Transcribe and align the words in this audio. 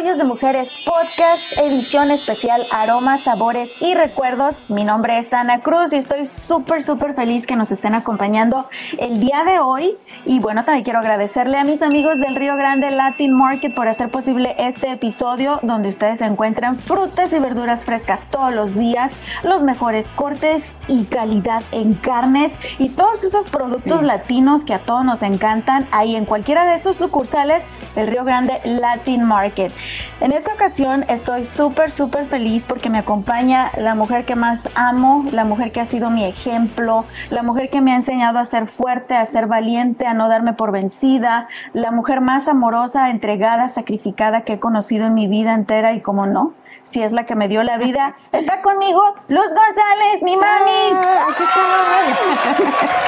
Rollos 0.00 0.16
de 0.16 0.24
Mujeres 0.24 0.86
Podcast, 0.86 1.58
edición 1.58 2.10
especial 2.10 2.62
Aromas, 2.72 3.24
Sabores 3.24 3.70
y 3.82 3.92
Recuerdos. 3.92 4.54
Mi 4.70 4.82
nombre 4.82 5.18
es 5.18 5.30
Ana 5.34 5.60
Cruz 5.60 5.92
y 5.92 5.96
estoy 5.96 6.26
súper, 6.26 6.82
súper 6.82 7.12
feliz 7.12 7.46
que 7.46 7.54
nos 7.54 7.70
estén 7.70 7.94
acompañando 7.94 8.64
el 8.96 9.20
día 9.20 9.44
de 9.44 9.60
hoy. 9.60 9.94
Y 10.24 10.38
bueno, 10.38 10.64
también 10.64 10.84
quiero 10.84 11.00
agradecerle 11.00 11.58
a 11.58 11.64
mis 11.64 11.82
amigos 11.82 12.18
del 12.18 12.34
Río 12.34 12.56
Grande 12.56 12.90
Latin 12.90 13.34
Market 13.34 13.74
por 13.74 13.88
hacer 13.88 14.08
posible 14.08 14.54
este 14.58 14.90
episodio 14.90 15.60
donde 15.62 15.90
ustedes 15.90 16.22
encuentran 16.22 16.78
frutas 16.78 17.30
y 17.34 17.38
verduras 17.38 17.84
frescas 17.84 18.22
todos 18.30 18.54
los 18.54 18.74
días, 18.74 19.12
los 19.42 19.62
mejores 19.62 20.06
cortes 20.16 20.62
y 20.88 21.04
calidad 21.04 21.62
en 21.72 21.92
carnes 21.92 22.52
y 22.78 22.88
todos 22.88 23.22
esos 23.22 23.50
productos 23.50 24.02
latinos 24.02 24.64
que 24.64 24.72
a 24.72 24.78
todos 24.78 25.04
nos 25.04 25.20
encantan 25.20 25.86
ahí 25.90 26.16
en 26.16 26.24
cualquiera 26.24 26.64
de 26.64 26.76
esos 26.76 26.96
sucursales 26.96 27.62
del 27.94 28.06
Río 28.06 28.24
Grande 28.24 28.60
Latin 28.64 29.24
Market. 29.24 29.72
En 30.20 30.32
esta 30.32 30.52
ocasión 30.52 31.04
estoy 31.08 31.46
súper, 31.46 31.90
súper 31.90 32.24
feliz 32.26 32.64
porque 32.68 32.90
me 32.90 32.98
acompaña 32.98 33.70
la 33.78 33.94
mujer 33.94 34.24
que 34.24 34.36
más 34.36 34.68
amo, 34.74 35.24
la 35.32 35.44
mujer 35.44 35.72
que 35.72 35.80
ha 35.80 35.86
sido 35.86 36.10
mi 36.10 36.24
ejemplo, 36.24 37.04
la 37.30 37.42
mujer 37.42 37.70
que 37.70 37.80
me 37.80 37.92
ha 37.92 37.96
enseñado 37.96 38.38
a 38.38 38.44
ser 38.44 38.66
fuerte, 38.66 39.14
a 39.14 39.24
ser 39.26 39.46
valiente, 39.46 40.06
a 40.06 40.14
no 40.14 40.28
darme 40.28 40.52
por 40.52 40.72
vencida, 40.72 41.48
la 41.72 41.90
mujer 41.90 42.20
más 42.20 42.48
amorosa, 42.48 43.10
entregada, 43.10 43.68
sacrificada 43.68 44.42
que 44.42 44.54
he 44.54 44.60
conocido 44.60 45.06
en 45.06 45.14
mi 45.14 45.26
vida 45.26 45.54
entera 45.54 45.94
y 45.94 46.00
como 46.00 46.26
no, 46.26 46.52
si 46.84 47.02
es 47.02 47.12
la 47.12 47.26
que 47.26 47.34
me 47.34 47.48
dio 47.48 47.62
la 47.62 47.78
vida. 47.78 48.16
Está 48.32 48.62
conmigo 48.62 49.02
Luz 49.28 49.46
González, 49.48 50.22
mi 50.22 50.36
mami. 50.36 50.92
Ah, 50.94 51.26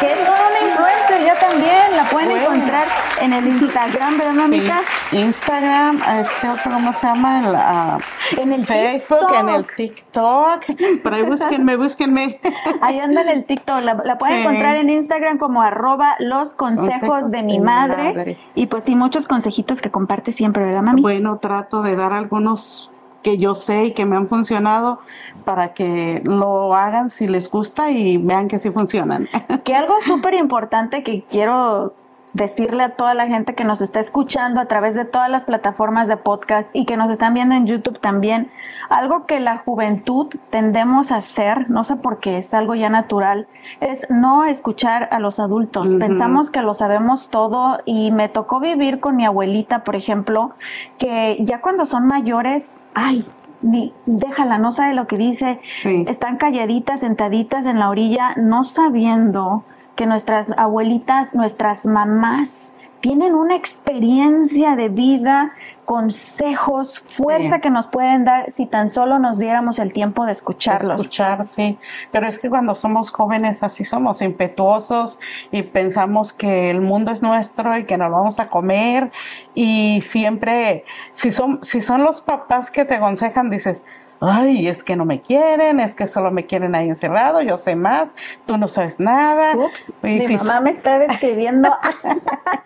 que 0.00 0.12
es 0.12 0.24
toda 0.24 0.38
una 0.48 0.68
influencer, 0.68 1.24
ya 1.26 1.34
también. 1.34 1.96
La 1.96 2.04
pueden 2.04 2.30
Bueno. 2.30 2.42
encontrar 2.54 2.86
en 3.20 3.32
el 3.32 3.46
Instagram, 3.48 4.18
¿verdad, 4.18 4.32
mamita? 4.32 4.80
Sí. 5.10 5.18
Instagram, 5.18 6.00
este 6.20 6.48
otro, 6.48 6.72
¿cómo 6.72 6.92
se 6.92 7.06
llama? 7.06 7.40
El, 7.40 7.54
ah, 7.56 7.98
En 8.38 8.52
el 8.52 8.66
Facebook, 8.66 9.18
TikTok. 9.18 9.34
en 9.40 9.48
el 9.48 9.66
TikTok. 9.76 10.62
Por 11.02 11.14
ahí 11.14 11.22
búsquenme, 11.22 11.76
búsquenme. 11.76 12.40
Ahí 12.80 12.98
anda 13.00 13.22
en 13.22 13.28
el 13.28 13.44
TikTok. 13.44 13.80
La, 13.82 13.94
la 13.94 14.16
pueden 14.16 14.36
Sí. 14.36 14.40
encontrar 14.42 14.76
en 14.76 14.90
Instagram 14.90 15.38
como 15.38 15.62
arroba 15.62 16.14
los 16.18 16.50
consejos 16.54 16.82
Consejos 16.92 17.30
de 17.30 17.42
mi 17.42 17.58
madre. 17.60 18.12
madre. 18.14 18.38
Y 18.54 18.66
pues 18.66 18.84
sí, 18.84 18.94
muchos 18.96 19.26
consejitos 19.28 19.80
que 19.80 19.90
comparte 19.90 20.32
siempre, 20.32 20.64
¿verdad, 20.64 20.82
mami? 20.82 21.02
Bueno, 21.02 21.38
trato 21.38 21.82
de 21.82 21.96
dar 21.96 22.12
algunos 22.12 22.90
que 23.22 23.38
yo 23.38 23.54
sé 23.54 23.86
y 23.86 23.92
que 23.92 24.04
me 24.04 24.16
han 24.16 24.26
funcionado 24.26 25.00
para 25.44 25.74
que 25.74 26.22
lo 26.24 26.74
hagan 26.74 27.10
si 27.10 27.26
les 27.28 27.50
gusta 27.50 27.90
y 27.90 28.16
vean 28.18 28.48
que 28.48 28.58
sí 28.58 28.70
funcionan. 28.70 29.28
Que 29.64 29.74
algo 29.74 29.94
súper 30.02 30.34
importante 30.34 31.02
que 31.02 31.22
quiero 31.30 31.94
decirle 32.32 32.82
a 32.82 32.96
toda 32.96 33.14
la 33.14 33.26
gente 33.26 33.54
que 33.54 33.64
nos 33.64 33.82
está 33.82 34.00
escuchando 34.00 34.60
a 34.60 34.66
través 34.66 34.94
de 34.94 35.04
todas 35.04 35.28
las 35.28 35.44
plataformas 35.44 36.08
de 36.08 36.16
podcast 36.16 36.70
y 36.72 36.84
que 36.86 36.96
nos 36.96 37.10
están 37.10 37.34
viendo 37.34 37.54
en 37.54 37.66
YouTube 37.66 38.00
también, 38.00 38.50
algo 38.88 39.26
que 39.26 39.38
la 39.40 39.58
juventud 39.58 40.28
tendemos 40.50 41.12
a 41.12 41.16
hacer, 41.16 41.68
no 41.70 41.84
sé 41.84 41.96
por 41.96 42.20
qué, 42.20 42.38
es 42.38 42.54
algo 42.54 42.74
ya 42.74 42.88
natural, 42.88 43.46
es 43.80 44.06
no 44.08 44.44
escuchar 44.44 45.08
a 45.12 45.18
los 45.18 45.40
adultos. 45.40 45.94
Pensamos 45.98 46.50
que 46.50 46.62
lo 46.62 46.74
sabemos 46.74 47.28
todo 47.28 47.80
y 47.84 48.10
me 48.12 48.28
tocó 48.28 48.60
vivir 48.60 49.00
con 49.00 49.16
mi 49.16 49.26
abuelita, 49.26 49.84
por 49.84 49.96
ejemplo, 49.96 50.52
que 50.98 51.38
ya 51.40 51.60
cuando 51.60 51.86
son 51.86 52.06
mayores, 52.06 52.70
ay, 52.94 53.26
ni, 53.60 53.94
déjala, 54.06 54.58
no 54.58 54.72
sabe 54.72 54.94
lo 54.94 55.06
que 55.06 55.16
dice, 55.16 55.60
Sí. 55.82 56.04
están 56.08 56.36
calladitas, 56.36 57.00
sentaditas 57.00 57.66
en 57.66 57.78
la 57.78 57.90
orilla, 57.90 58.34
no 58.36 58.64
sabiendo 58.64 59.64
que 59.96 60.06
nuestras 60.06 60.48
abuelitas, 60.56 61.34
nuestras 61.34 61.84
mamás 61.86 62.70
tienen 63.00 63.34
una 63.34 63.56
experiencia 63.56 64.76
de 64.76 64.88
vida, 64.88 65.52
consejos, 65.84 67.00
fuerza 67.00 67.56
Sí. 67.56 67.60
que 67.60 67.70
nos 67.70 67.88
pueden 67.88 68.24
dar 68.24 68.52
si 68.52 68.66
tan 68.66 68.90
solo 68.90 69.18
nos 69.18 69.38
diéramos 69.40 69.80
el 69.80 69.92
tiempo 69.92 70.24
de 70.24 70.30
escucharlos. 70.32 71.00
Escuchar, 71.02 71.44
sí. 71.44 71.78
Pero 72.12 72.28
es 72.28 72.38
que 72.38 72.48
cuando 72.48 72.76
somos 72.76 73.10
jóvenes 73.10 73.64
así 73.64 73.84
somos 73.84 74.22
impetuosos 74.22 75.18
y 75.50 75.62
pensamos 75.64 76.32
que 76.32 76.70
el 76.70 76.80
mundo 76.80 77.10
es 77.10 77.22
nuestro 77.22 77.76
y 77.76 77.84
que 77.84 77.98
nos 77.98 78.08
lo 78.10 78.18
vamos 78.18 78.38
a 78.38 78.48
comer 78.48 79.10
y 79.54 80.00
siempre, 80.02 80.84
si 81.10 81.32
son, 81.32 81.58
si 81.62 81.82
son 81.82 82.04
los 82.04 82.20
papás 82.20 82.70
que 82.70 82.84
te 82.84 82.94
aconsejan, 82.94 83.50
dices, 83.50 83.84
ay, 84.22 84.68
es 84.68 84.82
que 84.84 84.96
no 84.96 85.04
me 85.04 85.20
quieren, 85.20 85.80
es 85.80 85.94
que 85.94 86.06
solo 86.06 86.30
me 86.30 86.46
quieren 86.46 86.74
ahí 86.74 86.88
encerrado, 86.88 87.42
yo 87.42 87.58
sé 87.58 87.76
más, 87.76 88.14
tú 88.46 88.56
no 88.56 88.68
sabes 88.68 89.00
nada. 89.00 89.54
Ups, 89.56 89.92
Y 90.02 90.06
mi 90.06 90.26
si- 90.26 90.36
mamá 90.36 90.60
me 90.60 90.70
está 90.70 90.98
describiendo. 91.00 91.74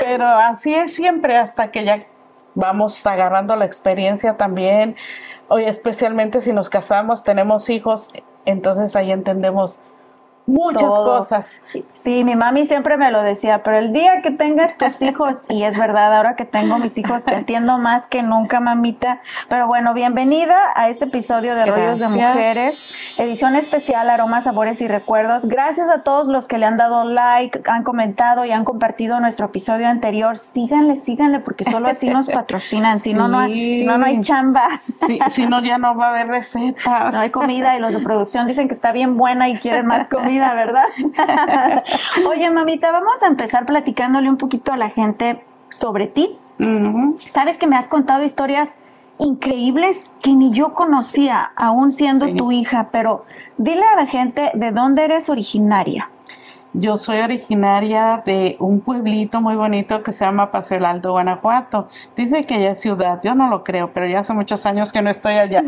Pero 0.00 0.26
así 0.26 0.74
es 0.74 0.94
siempre 0.94 1.36
hasta 1.36 1.70
que 1.70 1.84
ya 1.84 2.06
vamos 2.54 3.06
agarrando 3.06 3.56
la 3.56 3.64
experiencia 3.64 4.36
también. 4.36 4.96
Hoy 5.48 5.64
especialmente 5.64 6.40
si 6.40 6.52
nos 6.52 6.70
casamos, 6.70 7.22
tenemos 7.22 7.68
hijos, 7.68 8.10
entonces 8.44 8.96
ahí 8.96 9.12
entendemos 9.12 9.80
muchas 10.46 10.82
Todo. 10.82 11.18
cosas. 11.18 11.60
Sí, 11.92 12.24
mi 12.24 12.36
mami 12.36 12.66
siempre 12.66 12.96
me 12.96 13.10
lo 13.10 13.22
decía, 13.22 13.62
pero 13.62 13.78
el 13.78 13.92
día 13.92 14.20
que 14.22 14.30
tengas 14.30 14.76
tus 14.76 15.00
hijos, 15.00 15.38
y 15.48 15.64
es 15.64 15.78
verdad, 15.78 16.14
ahora 16.14 16.36
que 16.36 16.44
tengo 16.44 16.78
mis 16.78 16.96
hijos, 16.98 17.24
te 17.24 17.34
entiendo 17.34 17.78
más 17.78 18.06
que 18.06 18.22
nunca, 18.22 18.60
mamita. 18.60 19.20
Pero 19.48 19.66
bueno, 19.66 19.94
bienvenida 19.94 20.56
a 20.74 20.88
este 20.88 21.06
episodio 21.06 21.54
de 21.54 21.66
Rollos 21.66 21.98
de 21.98 22.06
Gracias. 22.06 22.34
Mujeres, 22.34 23.18
edición 23.18 23.56
especial 23.56 24.10
Aromas, 24.10 24.44
Sabores 24.44 24.80
y 24.80 24.88
Recuerdos. 24.88 25.46
Gracias 25.46 25.88
a 25.88 26.02
todos 26.02 26.28
los 26.28 26.46
que 26.46 26.58
le 26.58 26.66
han 26.66 26.76
dado 26.76 27.04
like, 27.04 27.62
han 27.66 27.82
comentado 27.82 28.44
y 28.44 28.52
han 28.52 28.64
compartido 28.64 29.20
nuestro 29.20 29.46
episodio 29.46 29.88
anterior. 29.88 30.38
Síganle, 30.38 30.96
síganle, 30.96 31.40
porque 31.40 31.64
solo 31.64 31.88
así 31.88 32.08
nos 32.08 32.28
patrocinan, 32.30 32.98
si 32.98 33.14
no, 33.14 33.28
no 33.28 33.38
hay, 33.38 33.80
si 33.80 33.84
no, 33.84 33.98
no 33.98 34.06
hay 34.06 34.20
chambas. 34.20 34.92
Si, 35.06 35.18
si 35.30 35.46
no, 35.46 35.62
ya 35.62 35.78
no 35.78 35.96
va 35.96 36.08
a 36.08 36.10
haber 36.10 36.28
recetas. 36.28 37.14
No 37.14 37.20
hay 37.20 37.30
comida 37.30 37.76
y 37.76 37.80
los 37.80 37.92
de 37.92 38.00
producción 38.00 38.46
dicen 38.46 38.68
que 38.68 38.74
está 38.74 38.92
bien 38.92 39.16
buena 39.16 39.48
y 39.48 39.56
quieren 39.56 39.86
más 39.86 40.08
comida, 40.08 40.33
¿verdad? 40.38 40.86
Oye, 42.28 42.50
mamita, 42.50 42.90
vamos 42.90 43.22
a 43.22 43.26
empezar 43.26 43.66
platicándole 43.66 44.28
un 44.28 44.36
poquito 44.36 44.72
a 44.72 44.76
la 44.76 44.90
gente 44.90 45.44
sobre 45.70 46.06
ti. 46.06 46.38
Sabes 47.26 47.58
que 47.58 47.66
me 47.66 47.76
has 47.76 47.88
contado 47.88 48.22
historias 48.24 48.68
increíbles 49.18 50.10
que 50.22 50.32
ni 50.32 50.52
yo 50.52 50.72
conocía, 50.74 51.52
aún 51.56 51.92
siendo 51.92 52.26
Sí. 52.26 52.34
tu 52.34 52.52
hija, 52.52 52.88
pero 52.92 53.24
dile 53.58 53.84
a 53.84 53.96
la 53.96 54.06
gente 54.06 54.50
de 54.54 54.70
dónde 54.72 55.04
eres 55.04 55.28
originaria. 55.28 56.10
Yo 56.76 56.96
soy 56.96 57.20
originaria 57.20 58.20
de 58.26 58.56
un 58.58 58.80
pueblito 58.80 59.40
muy 59.40 59.54
bonito 59.54 60.02
que 60.02 60.10
se 60.10 60.24
llama 60.24 60.50
Paso 60.50 60.74
el 60.74 60.84
Alto, 60.84 61.12
Guanajuato. 61.12 61.86
Dice 62.16 62.44
que 62.46 62.60
ya 62.60 62.72
es 62.72 62.80
ciudad, 62.80 63.20
yo 63.22 63.36
no 63.36 63.48
lo 63.48 63.62
creo, 63.62 63.92
pero 63.92 64.08
ya 64.08 64.18
hace 64.18 64.34
muchos 64.34 64.66
años 64.66 64.92
que 64.92 65.00
no 65.00 65.08
estoy 65.08 65.34
allá. 65.34 65.62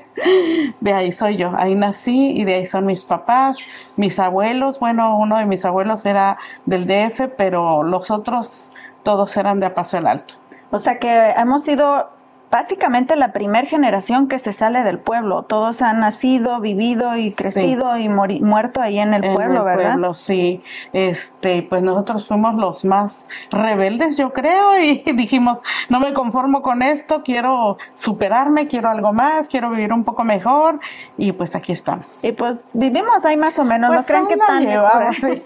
de 0.80 0.92
ahí 0.94 1.12
soy 1.12 1.36
yo, 1.36 1.52
ahí 1.54 1.74
nací 1.74 2.30
y 2.30 2.44
de 2.44 2.54
ahí 2.54 2.64
son 2.64 2.86
mis 2.86 3.04
papás, 3.04 3.58
mis 3.96 4.18
abuelos. 4.18 4.80
Bueno, 4.80 5.18
uno 5.18 5.36
de 5.36 5.44
mis 5.44 5.66
abuelos 5.66 6.06
era 6.06 6.38
del 6.64 6.86
DF, 6.86 7.34
pero 7.36 7.82
los 7.82 8.10
otros 8.10 8.72
todos 9.02 9.36
eran 9.36 9.60
de 9.60 9.68
Paso 9.68 9.98
el 9.98 10.06
Alto. 10.06 10.32
O 10.70 10.78
sea 10.78 10.98
que 10.98 11.10
hemos 11.36 11.64
sido 11.64 12.08
básicamente 12.52 13.16
la 13.16 13.32
primer 13.32 13.66
generación 13.66 14.28
que 14.28 14.38
se 14.38 14.52
sale 14.52 14.82
del 14.84 14.98
pueblo. 14.98 15.44
Todos 15.44 15.80
han 15.80 16.00
nacido, 16.00 16.60
vivido 16.60 17.16
y 17.16 17.32
crecido 17.34 17.96
y 17.96 18.08
muerto 18.10 18.82
ahí 18.82 18.98
en 18.98 19.14
el 19.14 19.24
En 19.24 19.34
pueblo, 19.34 19.60
el 19.60 19.64
¿verdad? 19.64 19.84
pueblo, 19.92 20.12
sí. 20.14 20.62
Este, 20.92 21.62
pues 21.62 21.82
nosotros 21.82 22.28
fuimos 22.28 22.54
los 22.56 22.84
más 22.84 23.26
rebeldes, 23.50 24.18
yo 24.18 24.34
creo, 24.34 24.78
y 24.78 24.98
dijimos, 25.16 25.62
no 25.88 25.98
me 25.98 26.12
conformo 26.12 26.60
con 26.60 26.82
esto, 26.82 27.22
quiero 27.24 27.78
superarme, 27.94 28.66
quiero 28.68 28.90
algo 28.90 29.14
más, 29.14 29.48
quiero 29.48 29.70
vivir 29.70 29.90
un 29.92 30.04
poco 30.04 30.22
mejor, 30.22 30.78
y 31.16 31.32
pues 31.32 31.56
aquí 31.56 31.72
estamos. 31.72 32.22
Y 32.22 32.32
pues 32.32 32.66
vivimos 32.74 33.24
ahí 33.24 33.38
más 33.38 33.58
o 33.58 33.64
menos, 33.64 33.88
Pues 33.88 34.00
no 34.00 34.06
crean 34.06 34.26
ahí 34.26 34.32
que 34.32 34.36
tan 34.36 34.62
llevamos, 34.66 35.16
sí. 35.16 35.42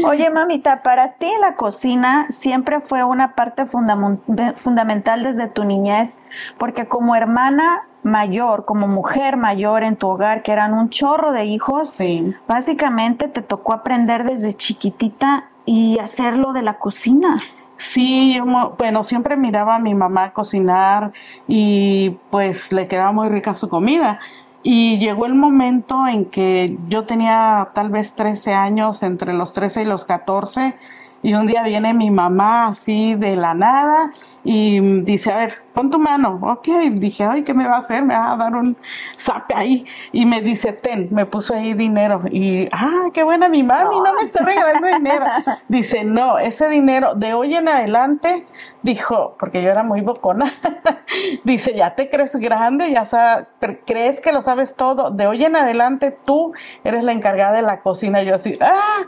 Oye, 0.06 0.30
mamita, 0.30 0.82
para 0.84 1.14
ti 1.14 1.30
la 1.40 1.56
cocina 1.56 2.28
siempre 2.30 2.80
fue 2.80 3.02
una 3.02 3.34
parte 3.34 3.64
fundamen- 3.66 4.20
fundamental 4.54 5.24
desde 5.24 5.48
tu 5.48 5.64
niñez. 5.64 5.79
Niñez, 5.80 6.16
porque 6.58 6.86
como 6.86 7.14
hermana 7.16 7.82
mayor, 8.02 8.64
como 8.64 8.86
mujer 8.88 9.36
mayor 9.36 9.82
en 9.82 9.96
tu 9.96 10.08
hogar, 10.08 10.42
que 10.42 10.52
eran 10.52 10.74
un 10.74 10.88
chorro 10.90 11.32
de 11.32 11.44
hijos, 11.44 11.90
Sí. 11.90 12.34
básicamente 12.48 13.28
te 13.28 13.42
tocó 13.42 13.72
aprender 13.72 14.24
desde 14.24 14.52
chiquitita 14.54 15.44
y 15.66 15.98
hacerlo 15.98 16.52
de 16.52 16.62
la 16.62 16.78
cocina. 16.78 17.38
Sí, 17.76 18.34
yo, 18.34 18.44
bueno, 18.78 19.04
siempre 19.04 19.36
miraba 19.36 19.76
a 19.76 19.78
mi 19.78 19.94
mamá 19.94 20.32
cocinar 20.32 21.12
y 21.48 22.10
pues 22.30 22.72
le 22.72 22.86
quedaba 22.86 23.12
muy 23.12 23.28
rica 23.28 23.54
su 23.54 23.68
comida. 23.68 24.18
Y 24.62 24.98
llegó 24.98 25.24
el 25.24 25.34
momento 25.34 26.06
en 26.06 26.26
que 26.26 26.76
yo 26.88 27.04
tenía 27.04 27.70
tal 27.74 27.88
vez 27.88 28.14
13 28.14 28.52
años, 28.52 29.02
entre 29.02 29.32
los 29.32 29.54
13 29.54 29.82
y 29.82 29.84
los 29.86 30.04
14, 30.04 30.74
y 31.22 31.32
un 31.34 31.46
día 31.46 31.62
viene 31.62 31.94
mi 31.94 32.10
mamá 32.10 32.66
así 32.66 33.14
de 33.14 33.36
la 33.36 33.54
nada 33.54 34.12
y 34.42 34.80
dice, 35.02 35.32
a 35.32 35.36
ver, 35.36 35.54
pon 35.74 35.90
tu 35.90 35.98
mano. 35.98 36.38
Ok, 36.42 36.66
dije, 36.92 37.24
ay, 37.24 37.42
¿qué 37.42 37.52
me 37.52 37.68
va 37.68 37.76
a 37.76 37.78
hacer? 37.80 38.02
Me 38.02 38.14
va 38.16 38.32
a 38.32 38.36
dar 38.36 38.54
un 38.54 38.76
zape 39.16 39.54
ahí. 39.54 39.84
Y 40.12 40.24
me 40.26 40.40
dice, 40.40 40.72
ten, 40.72 41.08
me 41.10 41.26
puso 41.26 41.54
ahí 41.54 41.74
dinero. 41.74 42.22
Y, 42.30 42.66
ah, 42.72 43.08
qué 43.12 43.22
buena 43.22 43.48
mi 43.48 43.62
mami, 43.62 43.96
no 44.00 44.14
me 44.14 44.22
está 44.22 44.42
regalando 44.44 44.86
dinero. 44.88 45.26
Dice, 45.68 46.04
no, 46.04 46.38
ese 46.38 46.68
dinero 46.68 47.14
de 47.14 47.34
hoy 47.34 47.54
en 47.54 47.68
adelante, 47.68 48.46
dijo, 48.82 49.36
porque 49.38 49.62
yo 49.62 49.70
era 49.70 49.82
muy 49.82 50.00
bocona, 50.00 50.50
dice, 51.44 51.74
ya 51.74 51.94
te 51.94 52.08
crees 52.10 52.34
grande, 52.36 52.90
ya 52.90 53.04
sa- 53.04 53.46
cre- 53.60 53.80
crees 53.86 54.20
que 54.20 54.32
lo 54.32 54.42
sabes 54.42 54.74
todo, 54.74 55.10
de 55.10 55.26
hoy 55.26 55.44
en 55.44 55.56
adelante 55.56 56.16
tú 56.24 56.52
eres 56.84 57.04
la 57.04 57.12
encargada 57.12 57.52
de 57.52 57.62
la 57.62 57.80
cocina. 57.80 58.22
Yo 58.22 58.34
así, 58.34 58.58
ah, 58.60 59.02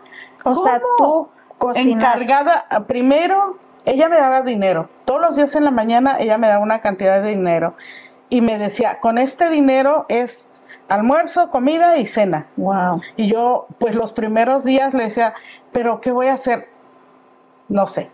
O 0.44 0.54
sea, 0.56 0.80
¿cómo? 0.80 0.94
tú 0.98 1.28
cocinar. 1.58 2.18
encargada, 2.20 2.64
primero, 2.86 3.56
ella 3.84 4.08
me 4.08 4.16
daba 4.16 4.42
dinero. 4.42 4.88
Todos 5.04 5.20
los 5.20 5.36
días 5.36 5.54
en 5.54 5.64
la 5.64 5.70
mañana 5.70 6.16
ella 6.18 6.38
me 6.38 6.48
daba 6.48 6.62
una 6.62 6.80
cantidad 6.80 7.22
de 7.22 7.30
dinero 7.30 7.74
y 8.28 8.40
me 8.40 8.58
decía, 8.58 9.00
con 9.00 9.18
este 9.18 9.50
dinero 9.50 10.06
es 10.08 10.48
almuerzo, 10.88 11.50
comida 11.50 11.96
y 11.96 12.06
cena. 12.06 12.46
Wow. 12.56 13.00
Y 13.16 13.30
yo, 13.30 13.66
pues 13.78 13.94
los 13.94 14.12
primeros 14.12 14.64
días 14.64 14.94
le 14.94 15.04
decía, 15.04 15.34
pero 15.72 16.00
¿qué 16.00 16.12
voy 16.12 16.28
a 16.28 16.34
hacer? 16.34 16.68
No 17.68 17.86
sé. 17.86 18.10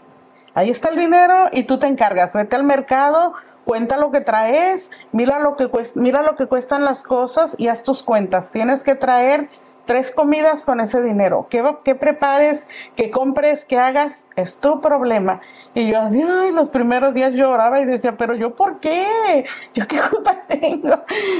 Ahí 0.55 0.71
está 0.71 0.89
el 0.89 0.97
dinero 0.97 1.49
y 1.53 1.65
tú 1.65 1.79
te 1.79 1.87
encargas. 1.87 2.33
Vete 2.33 2.57
al 2.57 2.65
mercado, 2.65 3.35
cuenta 3.65 3.97
lo 3.97 4.11
que 4.11 4.21
traes, 4.21 4.91
mira 5.13 5.39
lo 5.39 5.57
que 5.57 5.69
cuesta, 5.69 6.01
mira 6.01 6.23
lo 6.23 6.37
que 6.37 6.47
cuestan 6.47 6.85
las 6.85 7.03
cosas 7.03 7.55
y 7.59 7.69
haz 7.69 7.83
tus 7.83 8.03
cuentas. 8.03 8.51
Tienes 8.51 8.83
que 8.83 8.95
traer 8.95 9.49
tres 9.89 10.13
comidas 10.13 10.65
con 10.65 10.81
ese 10.81 11.03
dinero. 11.03 11.47
¿Qué, 11.49 11.65
qué 11.83 11.95
prepares, 11.95 12.67
qué 12.95 13.11
compres, 13.11 13.65
qué 13.65 13.79
hagas, 13.79 14.29
es 14.37 14.61
tu 14.61 14.83
problema. 14.83 15.41
Y 15.73 15.91
yo 15.91 15.99
así, 15.99 16.21
ay, 16.23 16.53
los 16.53 16.69
primeros 16.69 17.15
días 17.15 17.33
lloraba 17.33 17.81
y 17.81 17.87
decía, 17.87 18.15
pero 18.19 18.35
yo 18.35 18.55
por 18.55 18.81
qué? 18.81 19.47
¿Yo 19.73 19.89
qué 19.89 19.99
culpa 20.03 20.43
tengo? 20.47 20.95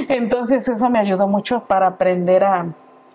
Entonces 0.07 0.67
eso 0.67 0.89
me 0.89 0.97
ayudó 0.97 1.27
mucho 1.27 1.65
para 1.65 1.85
aprender 1.85 2.43
a, 2.43 2.65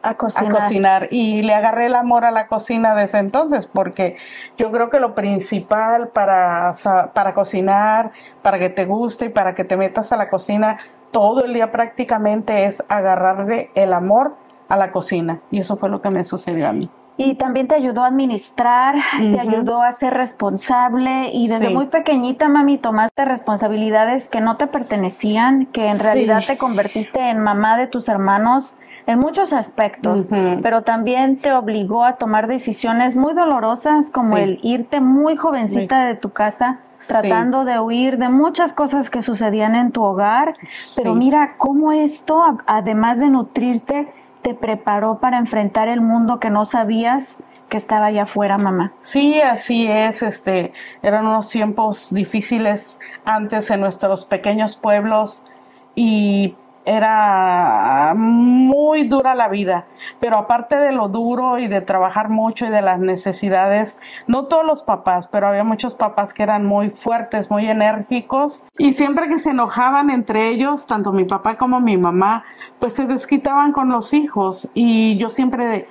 A 0.03 0.11
a 0.11 0.15
cocinar. 0.15 0.53
cocinar 0.53 1.09
y 1.11 1.43
le 1.43 1.53
agarré 1.53 1.87
el 1.87 1.97
amor 1.97 2.25
a 2.25 2.31
la 2.31 2.47
cocina 2.47 2.95
desde 2.95 3.19
entonces 3.19 3.67
porque 3.67 4.17
yo 4.57 4.71
creo 4.71 4.89
que 4.89 5.01
lo 5.01 5.17
principal 5.17 6.11
para, 6.11 6.75
para 7.13 7.35
cocinar, 7.35 8.13
para 8.41 8.61
que 8.61 8.69
te 8.69 8.85
guste 8.85 9.25
y 9.25 9.29
para 9.31 9.57
que 9.57 9.65
te 9.65 9.77
metas 9.77 10.13
a 10.13 10.17
la 10.17 10.31
cocina 10.31 10.79
todo 11.11 11.45
el 11.45 11.55
día 11.55 11.73
prácticamente 11.73 12.67
es 12.67 12.85
agarrarle 12.89 13.71
el 13.75 13.93
amor 13.93 14.44
a 14.69 14.77
la 14.77 14.93
cocina 14.93 15.41
y 15.51 15.59
eso 15.61 15.77
fue 15.77 15.89
lo 15.89 16.01
que 16.03 16.11
me 16.11 16.25
sucedió 16.25 16.69
a 16.69 16.73
mí. 16.73 16.91
Y 17.17 17.37
también 17.37 17.69
te 17.69 17.77
ayudó 17.77 18.03
a 18.03 18.09
administrar, 18.09 18.97
te 19.21 19.39
ayudó 19.39 19.83
a 19.83 19.93
ser 19.93 20.15
responsable 20.15 21.31
y 21.33 21.47
desde 21.47 21.69
Sí. 21.69 21.75
muy 21.75 21.87
pequeñita, 21.87 22.49
mami, 22.49 22.77
tomaste 22.77 23.25
responsabilidades 23.25 24.29
que 24.29 24.41
no 24.41 24.57
te 24.57 24.67
pertenecían, 24.67 25.67
que 25.67 25.89
en 25.89 25.99
Sí. 25.99 26.03
realidad 26.03 26.43
te 26.47 26.59
convertiste 26.59 27.21
en 27.31 27.39
mamá 27.39 27.77
de 27.77 27.87
tus 27.87 28.09
hermanos 28.09 28.77
en 29.07 29.19
muchos 29.21 29.53
aspectos, 29.53 30.27
pero 30.63 30.83
también 30.83 31.37
te 31.37 31.53
obligó 31.53 32.05
a 32.05 32.15
tomar 32.17 32.47
decisiones 32.49 33.15
muy 33.17 33.35
dolorosas 33.35 34.11
como 34.11 34.37
Sí. 34.37 34.43
el 34.43 34.59
irte 34.63 35.01
muy 35.01 35.37
jovencita 35.37 36.07
de 36.07 36.15
tu 36.17 36.31
casa 36.31 36.81
Sí. 36.97 37.13
tratando 37.13 37.65
de 37.67 37.79
huir 37.81 38.17
de 38.19 38.31
muchas 38.31 38.73
cosas 38.73 39.11
que 39.11 39.21
sucedían 39.23 39.75
en 39.77 39.93
tu 39.93 40.03
hogar, 40.03 40.55
pero 40.97 41.15
mira 41.15 41.55
cómo 41.59 41.93
esto, 41.93 42.43
además 42.67 43.19
de 43.19 43.29
nutrirte, 43.29 44.11
te 44.45 44.55
preparó 44.55 45.21
para 45.21 45.39
enfrentar 45.39 45.89
el 45.89 46.03
mundo 46.03 46.39
que 46.39 46.51
no 46.51 46.67
sabías 46.67 47.39
que 47.71 47.79
estaba 47.79 48.07
allá 48.07 48.25
afuera, 48.25 48.59
mamá. 48.59 48.93
Sí, 49.01 49.41
así 49.41 49.87
es. 49.91 50.23
Este, 50.23 50.75
eran 51.03 51.27
unos 51.27 51.49
tiempos 51.49 52.13
difíciles 52.13 53.01
antes 53.25 53.71
en 53.71 53.81
nuestros 53.81 54.27
pequeños 54.27 54.77
pueblos 54.77 55.47
y 55.95 56.57
era 56.85 58.15
muy 58.17 59.05
dura 59.05 59.35
la 59.35 59.49
vida. 59.49 59.87
Pero 60.21 60.39
aparte 60.39 60.77
de 60.77 60.93
lo 60.93 61.09
duro 61.09 61.59
y 61.59 61.69
de 61.69 61.81
trabajar 61.81 62.29
mucho 62.29 62.67
y 62.67 62.71
de 62.71 62.83
las 62.83 62.99
necesidades, 62.99 63.99
no 64.27 64.47
todos 64.47 64.65
los 64.65 64.83
papás, 64.83 65.27
pero 65.29 65.49
había 65.49 65.65
muchos 65.65 65.95
papás 65.95 66.33
que 66.33 66.43
eran 66.43 66.65
muy 66.65 66.91
fuertes, 66.91 67.51
muy 67.51 67.69
enérgicos 67.69 68.65
y 68.79 68.93
siempre 68.93 69.29
que 69.29 69.39
se 69.39 69.51
enojaban 69.51 70.11
entre 70.11 70.49
ellos, 70.49 70.87
tanto 70.87 71.13
mi 71.13 71.25
papá 71.25 71.57
como 71.57 71.81
mi 71.81 71.97
mamá, 71.97 72.45
pues 72.79 72.95
se 72.95 73.07
desquitaban 73.07 73.73
con 73.73 73.89
los 73.89 74.13
hijos 74.13 74.69
y 74.75 75.17
yo 75.19 75.31
siempre 75.31 75.89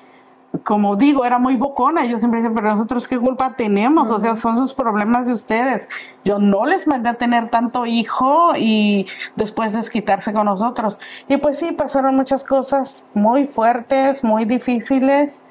como 0.64 0.96
digo, 0.96 1.26
era 1.26 1.40
muy 1.40 1.56
bocona. 1.56 2.06
Yo 2.06 2.20
siempre 2.20 2.42
decía, 2.42 2.54
pero 2.54 2.72
nosotros 2.72 3.08
qué 3.08 3.18
culpa 3.18 3.56
tenemos, 3.56 4.12
o 4.12 4.20
sea, 4.20 4.36
son 4.36 4.58
sus 4.58 4.74
problemas 4.74 5.26
de 5.26 5.34
ustedes. 5.34 5.90
Yo 6.24 6.40
no 6.40 6.66
les 6.66 6.88
mandé 6.88 7.10
a 7.10 7.16
tener 7.16 7.50
tanto 7.50 7.86
hijo 7.86 8.54
y 8.56 9.08
después 9.36 9.74
desquitarse 9.74 10.32
con 10.32 10.46
nosotros. 10.46 11.00
Y 11.28 11.38
pues 11.38 11.58
sí, 11.58 11.72
pasaron 11.72 12.16
muchas 12.16 12.44
cosas 12.44 13.06
muy 13.14 13.46
fuertes, 13.46 14.24
muy 14.24 14.46
difíciles. 14.46 15.42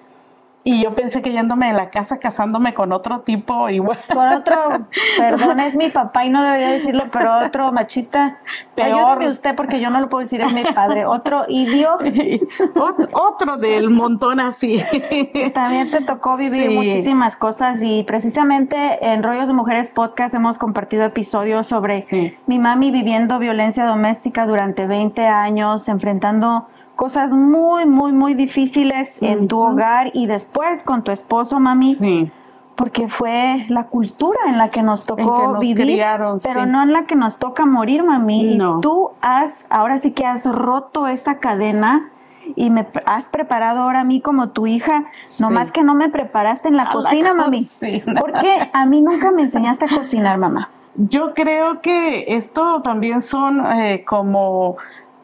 Y 0.65 0.85
yo 0.85 0.95
pensé 0.95 1.23
que 1.23 1.33
yéndome 1.33 1.67
de 1.67 1.73
la 1.73 1.91
casa, 1.91 2.19
casándome 2.19 2.73
con 2.73 2.93
otro 2.93 3.21
tipo 3.23 3.69
igual. 3.69 3.99
Con 4.13 4.29
otro, 4.29 4.55
perdón, 5.19 5.59
es 5.59 5.75
mi 5.75 5.89
papá 5.89 6.25
y 6.25 6.31
no 6.31 6.41
debería 6.43 6.71
decirlo, 6.71 7.05
pero 7.13 7.37
otro 7.45 7.73
machista. 7.73 8.39
Peor. 8.77 8.87
Ayúdeme 9.11 9.29
usted 9.31 9.57
porque 9.57 9.81
yo 9.81 9.91
no 9.91 10.01
lo 10.01 10.09
puedo 10.09 10.21
decir, 10.23 10.41
es 10.41 10.53
mi 10.53 10.63
padre. 10.63 11.05
Otro 11.05 11.47
idiota. 11.49 12.05
Ot- 12.75 13.09
otro 13.13 13.57
del 13.57 13.91
montón 13.91 14.39
así. 14.39 14.81
También 15.55 15.91
te 15.91 16.01
tocó 16.03 16.37
vivir 16.37 16.69
Sí. 16.71 16.75
muchísimas 16.77 17.35
cosas 17.37 17.81
y 17.83 18.05
precisamente 18.05 19.05
en 19.05 19.23
Rollos 19.25 19.49
de 19.49 19.55
Mujeres 19.55 19.91
Podcast 19.91 20.35
hemos 20.35 20.59
compartido 20.59 21.05
episodios 21.05 21.67
sobre 21.67 22.03
Sí. 22.03 22.37
mi 22.47 22.59
mami 22.59 22.91
viviendo 22.93 23.39
violencia 23.39 23.85
doméstica 23.85 24.47
durante 24.47 24.87
20 24.87 25.27
años, 25.27 25.89
enfrentando 25.89 26.69
cosas 27.03 27.33
muy, 27.33 27.85
muy, 27.85 28.13
muy 28.13 28.35
difíciles 28.35 29.11
en 29.21 29.49
tu 29.49 29.59
hogar 29.59 30.13
y 30.15 30.27
después 30.27 30.85
con 30.85 31.03
tu 31.03 31.11
esposo, 31.11 31.59
mami, 31.59 31.97
Sí. 31.97 32.31
porque 32.77 33.09
fue 33.09 33.65
la 33.69 33.89
cultura 33.89 34.39
en 34.47 34.57
la 34.57 34.71
que 34.71 34.85
nos 34.85 35.05
tocó 35.05 35.21
En 35.21 35.27
que 35.41 35.47
nos 35.49 35.59
vivir, 35.59 35.85
criaron, 35.85 36.39
pero 36.41 36.63
sí. 36.63 36.71
no 36.71 36.81
en 36.81 36.93
la 36.93 37.07
que 37.07 37.17
nos 37.17 37.39
toca 37.39 37.67
morir, 37.67 38.05
mami. 38.05 38.55
No. 38.57 38.79
Y 38.79 38.81
tú 38.83 39.11
has, 39.21 39.67
ahora 39.69 39.99
sí 39.99 40.13
que 40.13 40.25
has 40.27 40.45
roto 40.47 41.09
esa 41.09 41.39
cadena 41.39 42.11
y 42.55 42.71
me 42.71 42.87
has 43.07 43.29
preparado 43.29 43.81
ahora 43.81 44.01
a 44.01 44.05
mí 44.05 44.21
como 44.21 44.51
tu 44.51 44.69
hija, 44.69 45.07
Sí. 45.25 45.43
nomás 45.43 45.73
que 45.73 45.83
no 45.83 45.95
me 45.95 46.09
preparaste 46.09 46.69
en 46.69 46.77
la 46.77 46.85
A 46.85 46.87
la 46.87 46.93
cocina, 46.93 47.35
mami. 47.35 47.63
cocina. 47.65 48.15
Porque 48.21 48.71
a 48.73 48.87
mí 48.87 49.01
nunca 49.03 49.33
me 49.33 49.43
enseñaste 49.43 49.87
a 49.87 49.89
cocinar, 49.89 50.39
mamá. 50.39 50.69
Yo 50.95 51.35
creo 51.35 51.81
que 51.81 52.27
esto 52.29 52.81
también 52.83 53.23
son 53.23 53.65
eh, 53.67 54.05
como 54.07 54.77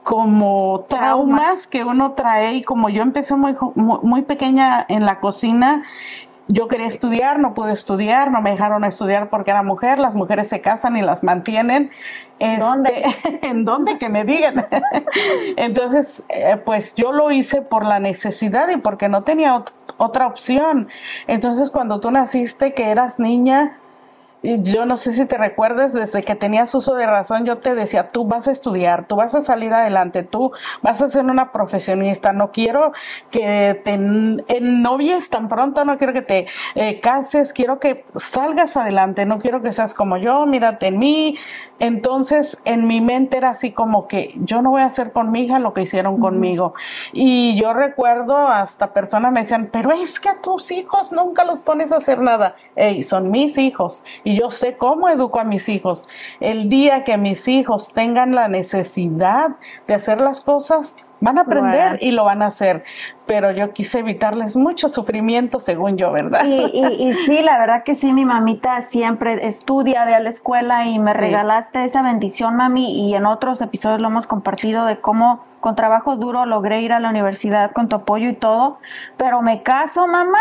como 0.09 0.87
traumas 0.89 1.67
que 1.67 1.85
uno 1.85 2.13
trae 2.13 2.55
y 2.55 2.63
como 2.63 2.89
yo 2.89 3.03
empecé 3.03 3.35
muy, 3.35 3.55
muy, 3.75 3.99
muy 4.03 4.23
pequeña 4.23 4.87
en 4.89 5.05
la 5.05 5.21
cocina, 5.21 5.83
yo 6.47 6.67
quería 6.67 6.87
estudiar, 6.87 7.39
no 7.39 7.53
pude 7.53 7.75
estudiar, 7.75 8.31
no 8.31 8.41
me 8.41 8.53
dejaron 8.53 8.85
estudiar 8.85 9.29
porque 9.29 9.51
era 9.51 9.63
mujer, 9.63 9.99
las 9.99 10.15
mujeres 10.15 10.49
se 10.49 10.63
casan 10.63 10.97
y 10.97 11.03
las 11.03 11.23
mantienen. 11.23 11.91
Este, 12.39 12.59
¿Dónde? 12.59 13.05
¿En 13.43 13.67
dónde? 13.67 13.99
Que 13.99 14.09
me 14.09 14.25
digan. 14.25 14.67
Entonces, 15.59 16.23
eh, 16.31 16.57
pues 16.65 16.95
yo 16.95 17.13
lo 17.13 17.31
hice 17.31 17.61
por 17.61 17.85
la 17.85 18.01
necesidad 18.01 18.67
y 18.71 18.79
porque 18.79 19.11
no 19.11 19.25
tenía 19.25 19.57
ot- 19.57 19.73
otra 19.99 20.27
opción. 20.27 20.89
Entonces, 21.27 21.69
cuando 21.69 22.01
tú 22.01 22.11
naciste, 22.11 22.73
que 22.73 22.89
eras 22.91 23.19
niña, 23.19 23.77
yo 24.43 24.87
no 24.87 24.97
sé 24.97 25.13
si 25.13 25.27
te 25.27 25.37
recuerdas, 25.37 25.93
desde 25.93 26.23
que 26.23 26.35
tenías 26.37 26.75
uso 26.75 26.95
de 26.95 27.07
razón, 27.07 27.45
yo 27.45 27.59
te 27.59 27.75
decía, 27.75 28.13
tú 28.13 28.25
vas 28.25 28.47
a 28.47 28.53
estudiar, 28.53 29.07
tú 29.07 29.17
vas 29.17 29.35
a 29.35 29.41
salir 29.41 29.73
adelante, 29.73 30.23
tú 30.23 30.53
vas 30.81 31.03
a 31.03 31.09
ser 31.09 31.25
una 31.25 31.51
profesionista, 31.51 32.33
no 32.33 32.53
quiero 32.53 32.93
que 33.31 33.81
te 33.85 33.95
ennovies 33.95 35.29
tan 35.31 35.49
pronto, 35.49 35.85
no 35.85 35.99
quiero 35.99 36.13
que 36.13 36.23
te 36.23 36.47
eh, 36.77 37.01
cases, 37.01 37.53
quiero 37.53 37.81
que 37.81 38.05
salgas 38.17 38.77
adelante, 38.77 39.27
no 39.27 39.41
quiero 39.41 39.61
que 39.63 39.73
seas 39.73 39.93
como 39.93 40.19
yo, 40.19 40.47
mírate 40.47 40.87
en 40.87 40.99
mí, 40.99 41.37
Entonces, 41.81 42.59
en 42.65 42.87
mi 42.87 43.01
mente 43.01 43.37
era 43.37 43.51
así 43.51 43.73
como 43.73 44.09
que 44.09 44.35
yo 44.43 44.63
no 44.63 44.71
voy 44.71 44.83
a 44.83 44.87
hacer 44.87 45.13
con 45.13 45.31
mi 45.31 45.43
hija 45.43 45.59
lo 45.59 45.75
que 45.75 45.83
hicieron 45.83 46.19
conmigo. 46.19 46.75
Y 47.13 47.61
yo 47.61 47.73
recuerdo 47.73 48.37
hasta 48.37 48.93
personas 48.93 49.33
me 49.33 49.41
decían, 49.41 49.69
pero 49.73 49.93
es 49.93 50.19
que 50.19 50.29
a 50.29 50.41
tus 50.41 50.71
hijos 50.71 51.13
nunca 51.13 51.45
los 51.45 51.61
pones 51.61 51.93
a 51.93 51.97
hacer 51.97 52.21
nada. 52.21 52.57
Ey, 52.75 53.03
son 53.03 53.31
mis 53.31 53.59
hijos 53.59 54.05
y 54.25 54.39
yo 54.39 54.51
sé 54.51 54.77
cómo 54.77 55.09
educo 55.09 55.41
a 55.41 55.45
mis 55.45 55.69
hijos. 55.69 56.09
El 56.41 56.69
día 56.69 57.05
que 57.05 57.17
mis 57.17 57.47
hijos 57.49 57.93
tengan 57.93 58.35
la 58.35 58.49
necesidad 58.49 59.57
de 59.87 59.95
hacer 59.95 60.21
las 60.21 60.41
cosas, 60.41 60.97
Van 61.21 61.39
a 61.39 61.43
aprender 61.43 61.99
y 62.01 62.13
lo 62.13 62.25
van 62.25 62.43
a 62.43 62.47
hacer, 62.47 62.85
pero 63.27 63.51
yo 63.51 63.73
quise 63.73 64.01
evitarles 64.01 64.57
mucho 64.57 64.89
sufrimiento, 64.89 65.59
según 65.61 65.97
yo, 65.97 66.13
¿verdad? 66.13 66.45
Y, 66.45 66.61
y, 66.73 67.13
sí, 67.27 67.43
la 67.43 67.59
verdad 67.59 67.83
que 67.83 67.95
sí, 67.95 68.13
mi 68.13 68.25
mamita 68.25 68.83
siempre 68.83 69.47
estudia, 69.47 70.05
ve 70.05 70.15
a 70.15 70.21
la 70.21 70.31
escuela 70.31 70.87
y 70.87 70.99
me 70.99 71.13
regalaste 71.13 71.85
esa 71.85 72.03
bendición, 72.03 72.57
mami, 72.57 73.09
y 73.09 73.15
en 73.15 73.27
otros 73.27 73.61
episodios 73.61 74.01
lo 74.01 74.09
hemos 74.09 74.27
compartido 74.27 74.85
de 74.85 75.01
cómo 75.01 75.45
con 75.61 75.75
trabajo 75.75 76.17
duro 76.17 76.47
logré 76.47 76.83
ir 76.83 76.93
a 76.93 77.01
la 77.01 77.11
universidad 77.11 77.73
con 77.73 77.89
tu 77.89 77.97
apoyo 77.97 78.29
y 78.29 78.35
todo, 78.35 78.79
pero 79.17 79.43
me 79.43 79.63
caso, 79.63 80.07
mamá, 80.07 80.39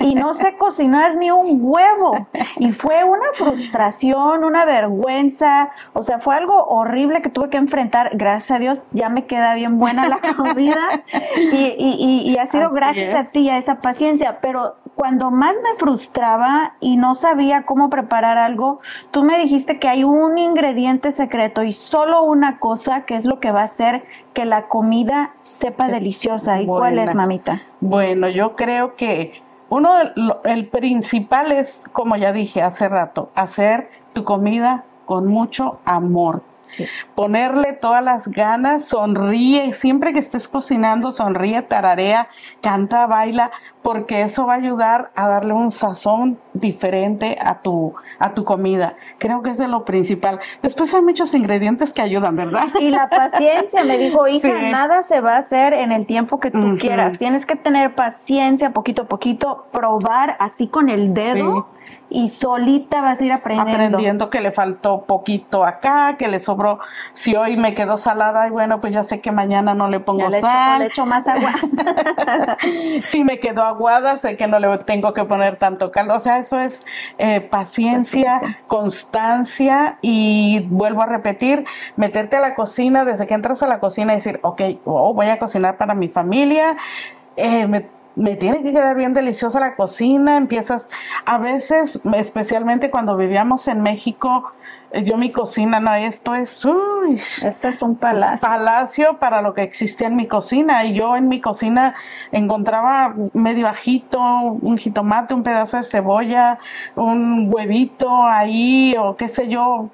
y 0.00 0.14
no 0.14 0.34
sé 0.34 0.56
cocinar 0.56 1.16
ni 1.16 1.30
un 1.30 1.58
huevo. 1.60 2.26
Y 2.58 2.72
fue 2.72 3.04
una 3.04 3.26
frustración, 3.34 4.44
una 4.44 4.64
vergüenza, 4.64 5.70
o 5.92 6.02
sea, 6.02 6.18
fue 6.18 6.36
algo 6.36 6.66
horrible 6.66 7.22
que 7.22 7.28
tuve 7.28 7.50
que 7.50 7.56
enfrentar. 7.56 8.10
Gracias 8.14 8.50
a 8.50 8.58
Dios 8.58 8.82
ya 8.92 9.08
me 9.08 9.26
queda 9.26 9.54
bien 9.54 9.78
buena 9.78 10.08
la 10.08 10.20
comida 10.36 10.88
y, 11.36 11.74
y, 11.78 12.30
y 12.30 12.38
ha 12.38 12.46
sido 12.46 12.70
gracias 12.70 13.14
a 13.14 13.30
ti, 13.30 13.48
a 13.50 13.58
esa 13.58 13.80
paciencia. 13.80 14.38
Pero 14.40 14.76
cuando 14.94 15.30
más 15.30 15.54
me 15.62 15.78
frustraba 15.78 16.74
y 16.80 16.96
no 16.96 17.14
sabía 17.14 17.64
cómo 17.64 17.90
preparar 17.90 18.38
algo, 18.38 18.80
tú 19.10 19.24
me 19.24 19.38
dijiste 19.38 19.78
que 19.78 19.88
hay 19.88 20.04
un 20.04 20.38
ingrediente 20.38 21.12
secreto 21.12 21.62
y 21.62 21.72
solo 21.72 22.22
una 22.22 22.58
cosa 22.58 23.04
que 23.04 23.16
es 23.16 23.24
lo 23.24 23.38
que 23.38 23.52
va 23.52 23.60
a 23.60 23.64
hacer 23.64 24.04
que 24.32 24.44
la 24.44 24.68
comida 24.68 25.34
sepa 25.42 25.88
deliciosa. 25.88 26.60
¿Y 26.60 26.66
cuál 26.66 26.98
es, 26.98 27.14
mamita? 27.14 27.62
Bueno, 27.80 28.28
yo 28.28 28.56
creo 28.56 28.96
que 28.96 29.42
uno, 29.68 29.90
el 30.44 30.68
principal 30.68 31.52
es, 31.52 31.84
como 31.92 32.16
ya 32.16 32.32
dije 32.32 32.62
hace 32.62 32.88
rato, 32.88 33.30
hacer 33.34 33.90
tu 34.12 34.24
comida 34.24 34.84
con 35.04 35.26
mucho 35.26 35.80
amor. 35.84 36.42
Ponerle 37.14 37.72
todas 37.72 38.02
las 38.02 38.28
ganas, 38.28 38.86
sonríe, 38.86 39.72
siempre 39.72 40.12
que 40.12 40.18
estés 40.18 40.46
cocinando, 40.46 41.10
sonríe, 41.10 41.62
tararea, 41.62 42.28
canta, 42.60 43.06
baila, 43.06 43.50
porque 43.82 44.22
eso 44.22 44.46
va 44.46 44.54
a 44.54 44.56
ayudar 44.56 45.10
a 45.14 45.26
darle 45.28 45.54
un 45.54 45.70
sazón 45.70 46.38
diferente 46.60 47.38
a 47.40 47.60
tu, 47.60 47.94
a 48.18 48.34
tu 48.34 48.44
comida. 48.44 48.94
Creo 49.18 49.42
que 49.42 49.50
es 49.50 49.58
de 49.58 49.68
lo 49.68 49.84
principal. 49.84 50.40
Después 50.62 50.92
hay 50.94 51.02
muchos 51.02 51.34
ingredientes 51.34 51.92
que 51.92 52.02
ayudan, 52.02 52.36
¿verdad? 52.36 52.66
Y 52.80 52.90
la 52.90 53.08
paciencia, 53.08 53.84
me 53.84 53.98
dijo, 53.98 54.26
hija, 54.28 54.70
nada 54.70 55.02
se 55.02 55.20
va 55.20 55.36
a 55.36 55.38
hacer 55.38 55.72
en 55.72 55.92
el 55.92 56.06
tiempo 56.06 56.40
que 56.40 56.50
tú 56.50 56.76
quieras. 56.78 57.18
Tienes 57.18 57.46
que 57.46 57.56
tener 57.56 57.94
paciencia, 57.94 58.70
poquito 58.70 59.02
a 59.02 59.06
poquito, 59.06 59.66
probar 59.72 60.36
así 60.38 60.68
con 60.68 60.88
el 60.88 61.14
dedo 61.14 61.68
y 62.08 62.28
solita 62.28 63.00
vas 63.00 63.20
a 63.20 63.24
ir 63.24 63.32
aprendiendo. 63.32 63.72
Aprendiendo 63.72 64.30
que 64.30 64.40
le 64.40 64.52
faltó 64.52 65.02
poquito 65.02 65.64
acá, 65.64 66.16
que 66.16 66.28
le 66.28 66.38
sobró, 66.38 66.78
si 67.12 67.34
hoy 67.34 67.56
me 67.56 67.74
quedó 67.74 67.98
salada, 67.98 68.46
y 68.46 68.50
bueno, 68.50 68.80
pues 68.80 68.92
ya 68.92 69.02
sé 69.02 69.20
que 69.20 69.32
mañana 69.32 69.74
no 69.74 69.88
le 69.88 70.00
pongo 70.00 70.30
sal. 70.30 70.80
le 70.80 70.86
echo 70.86 71.04
más 71.04 71.26
agua. 71.26 71.52
si 73.00 73.24
me 73.24 73.40
quedó 73.40 73.64
aguada, 73.64 74.18
sé 74.18 74.36
que 74.36 74.46
no 74.46 74.58
le 74.58 74.78
tengo 74.78 75.12
que 75.12 75.24
poner 75.24 75.56
tanto 75.56 75.90
caldo. 75.90 76.14
O 76.14 76.20
sea, 76.20 76.38
eso 76.46 76.60
es 76.60 76.84
eh, 77.18 77.40
paciencia, 77.40 78.60
constancia 78.68 79.98
y 80.00 80.66
vuelvo 80.70 81.02
a 81.02 81.06
repetir, 81.06 81.64
meterte 81.96 82.36
a 82.36 82.40
la 82.40 82.54
cocina, 82.54 83.04
desde 83.04 83.26
que 83.26 83.34
entras 83.34 83.62
a 83.62 83.66
la 83.66 83.80
cocina 83.80 84.12
y 84.12 84.16
decir, 84.16 84.38
ok, 84.42 84.62
oh, 84.84 85.12
voy 85.12 85.26
a 85.26 85.38
cocinar 85.38 85.76
para 85.76 85.94
mi 85.94 86.08
familia. 86.08 86.76
Eh, 87.36 87.66
me 87.66 87.95
tiene 88.16 88.62
que 88.62 88.72
quedar 88.72 88.96
bien 88.96 89.12
deliciosa 89.12 89.60
la 89.60 89.76
cocina, 89.76 90.36
empiezas, 90.36 90.88
a 91.26 91.38
veces, 91.38 92.00
especialmente 92.14 92.90
cuando 92.90 93.16
vivíamos 93.16 93.68
en 93.68 93.82
México, 93.82 94.52
eh, 94.92 95.04
yo 95.04 95.16
mi 95.16 95.30
cocina, 95.30 95.80
no, 95.80 95.92
esto 95.94 96.34
es, 96.34 96.64
uy, 96.64 97.20
esto 97.42 97.68
es 97.68 97.82
un 97.82 97.96
palacio. 97.96 98.48
Palacio 98.48 99.18
para 99.18 99.42
lo 99.42 99.52
que 99.52 99.62
existía 99.62 100.06
en 100.06 100.16
mi 100.16 100.26
cocina. 100.26 100.84
Y 100.84 100.94
yo 100.94 101.16
en 101.16 101.28
mi 101.28 101.40
cocina 101.40 101.94
encontraba 102.32 103.14
medio 103.34 103.66
ajito, 103.66 104.20
un 104.20 104.78
jitomate, 104.78 105.34
un 105.34 105.42
pedazo 105.42 105.76
de 105.76 105.84
cebolla, 105.84 106.58
un 106.94 107.52
huevito 107.52 108.24
ahí, 108.24 108.94
o 108.98 109.16
qué 109.16 109.28
sé 109.28 109.48
yo, 109.48 109.90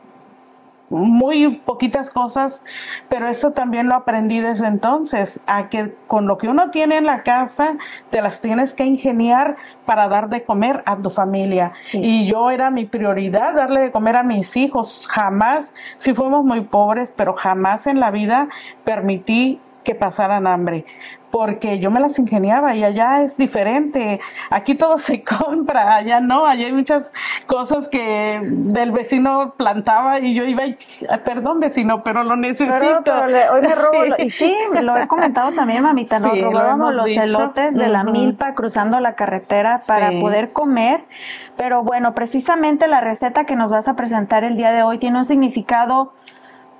muy 0.92 1.56
poquitas 1.56 2.10
cosas, 2.10 2.62
pero 3.08 3.28
eso 3.28 3.52
también 3.52 3.88
lo 3.88 3.94
aprendí 3.94 4.40
desde 4.40 4.66
entonces, 4.66 5.40
a 5.46 5.68
que 5.68 5.94
con 6.06 6.26
lo 6.26 6.38
que 6.38 6.48
uno 6.48 6.70
tiene 6.70 6.96
en 6.96 7.06
la 7.06 7.22
casa, 7.22 7.76
te 8.10 8.22
las 8.22 8.40
tienes 8.40 8.74
que 8.74 8.84
ingeniar 8.84 9.56
para 9.86 10.08
dar 10.08 10.28
de 10.28 10.44
comer 10.44 10.82
a 10.86 10.96
tu 10.96 11.10
familia. 11.10 11.72
Y 11.92 12.30
yo 12.30 12.50
era 12.50 12.70
mi 12.70 12.84
prioridad 12.84 13.54
darle 13.54 13.80
de 13.80 13.92
comer 13.92 14.16
a 14.16 14.22
mis 14.22 14.56
hijos. 14.56 15.06
Jamás, 15.10 15.74
si 15.96 16.14
fuimos 16.14 16.44
muy 16.44 16.62
pobres, 16.62 17.12
pero 17.14 17.34
jamás 17.34 17.86
en 17.86 18.00
la 18.00 18.10
vida 18.10 18.48
permití 18.84 19.60
que 19.84 19.94
pasaran 19.94 20.46
hambre 20.46 20.84
porque 21.32 21.78
yo 21.78 21.90
me 21.90 21.98
las 21.98 22.18
ingeniaba 22.18 22.76
y 22.76 22.84
allá 22.84 23.22
es 23.22 23.38
diferente. 23.38 24.20
Aquí 24.50 24.74
todo 24.74 24.98
se 24.98 25.24
compra, 25.24 25.96
allá 25.96 26.20
no, 26.20 26.46
allá 26.46 26.66
hay 26.66 26.72
muchas 26.72 27.10
cosas 27.46 27.88
que 27.88 28.38
del 28.42 28.92
vecino 28.92 29.54
plantaba 29.56 30.20
y 30.20 30.34
yo 30.34 30.44
iba 30.44 30.66
y, 30.66 30.76
perdón 31.24 31.58
vecino, 31.58 32.04
pero 32.04 32.22
lo 32.22 32.36
necesito. 32.36 33.12
hoy 33.14 33.62
me 33.62 33.74
robo, 33.74 34.14
y 34.18 34.30
sí, 34.30 34.54
lo 34.82 34.96
he 34.96 35.08
comentado 35.08 35.52
también, 35.52 35.82
mamita, 35.82 36.18
nos 36.18 36.38
robábamos 36.38 36.94
los 36.94 37.08
elotes 37.08 37.74
de 37.74 37.88
la 37.88 38.04
milpa 38.04 38.54
cruzando 38.54 39.00
la 39.00 39.14
carretera 39.14 39.80
para 39.86 40.10
poder 40.20 40.52
comer, 40.52 41.04
pero 41.56 41.82
bueno, 41.82 42.14
precisamente 42.14 42.86
la 42.88 43.00
receta 43.00 43.46
que 43.46 43.56
nos 43.56 43.70
vas 43.70 43.88
a 43.88 43.96
presentar 43.96 44.44
el 44.44 44.58
día 44.58 44.70
de 44.70 44.82
hoy 44.82 44.98
tiene 44.98 45.18
un 45.18 45.24
significado 45.24 46.12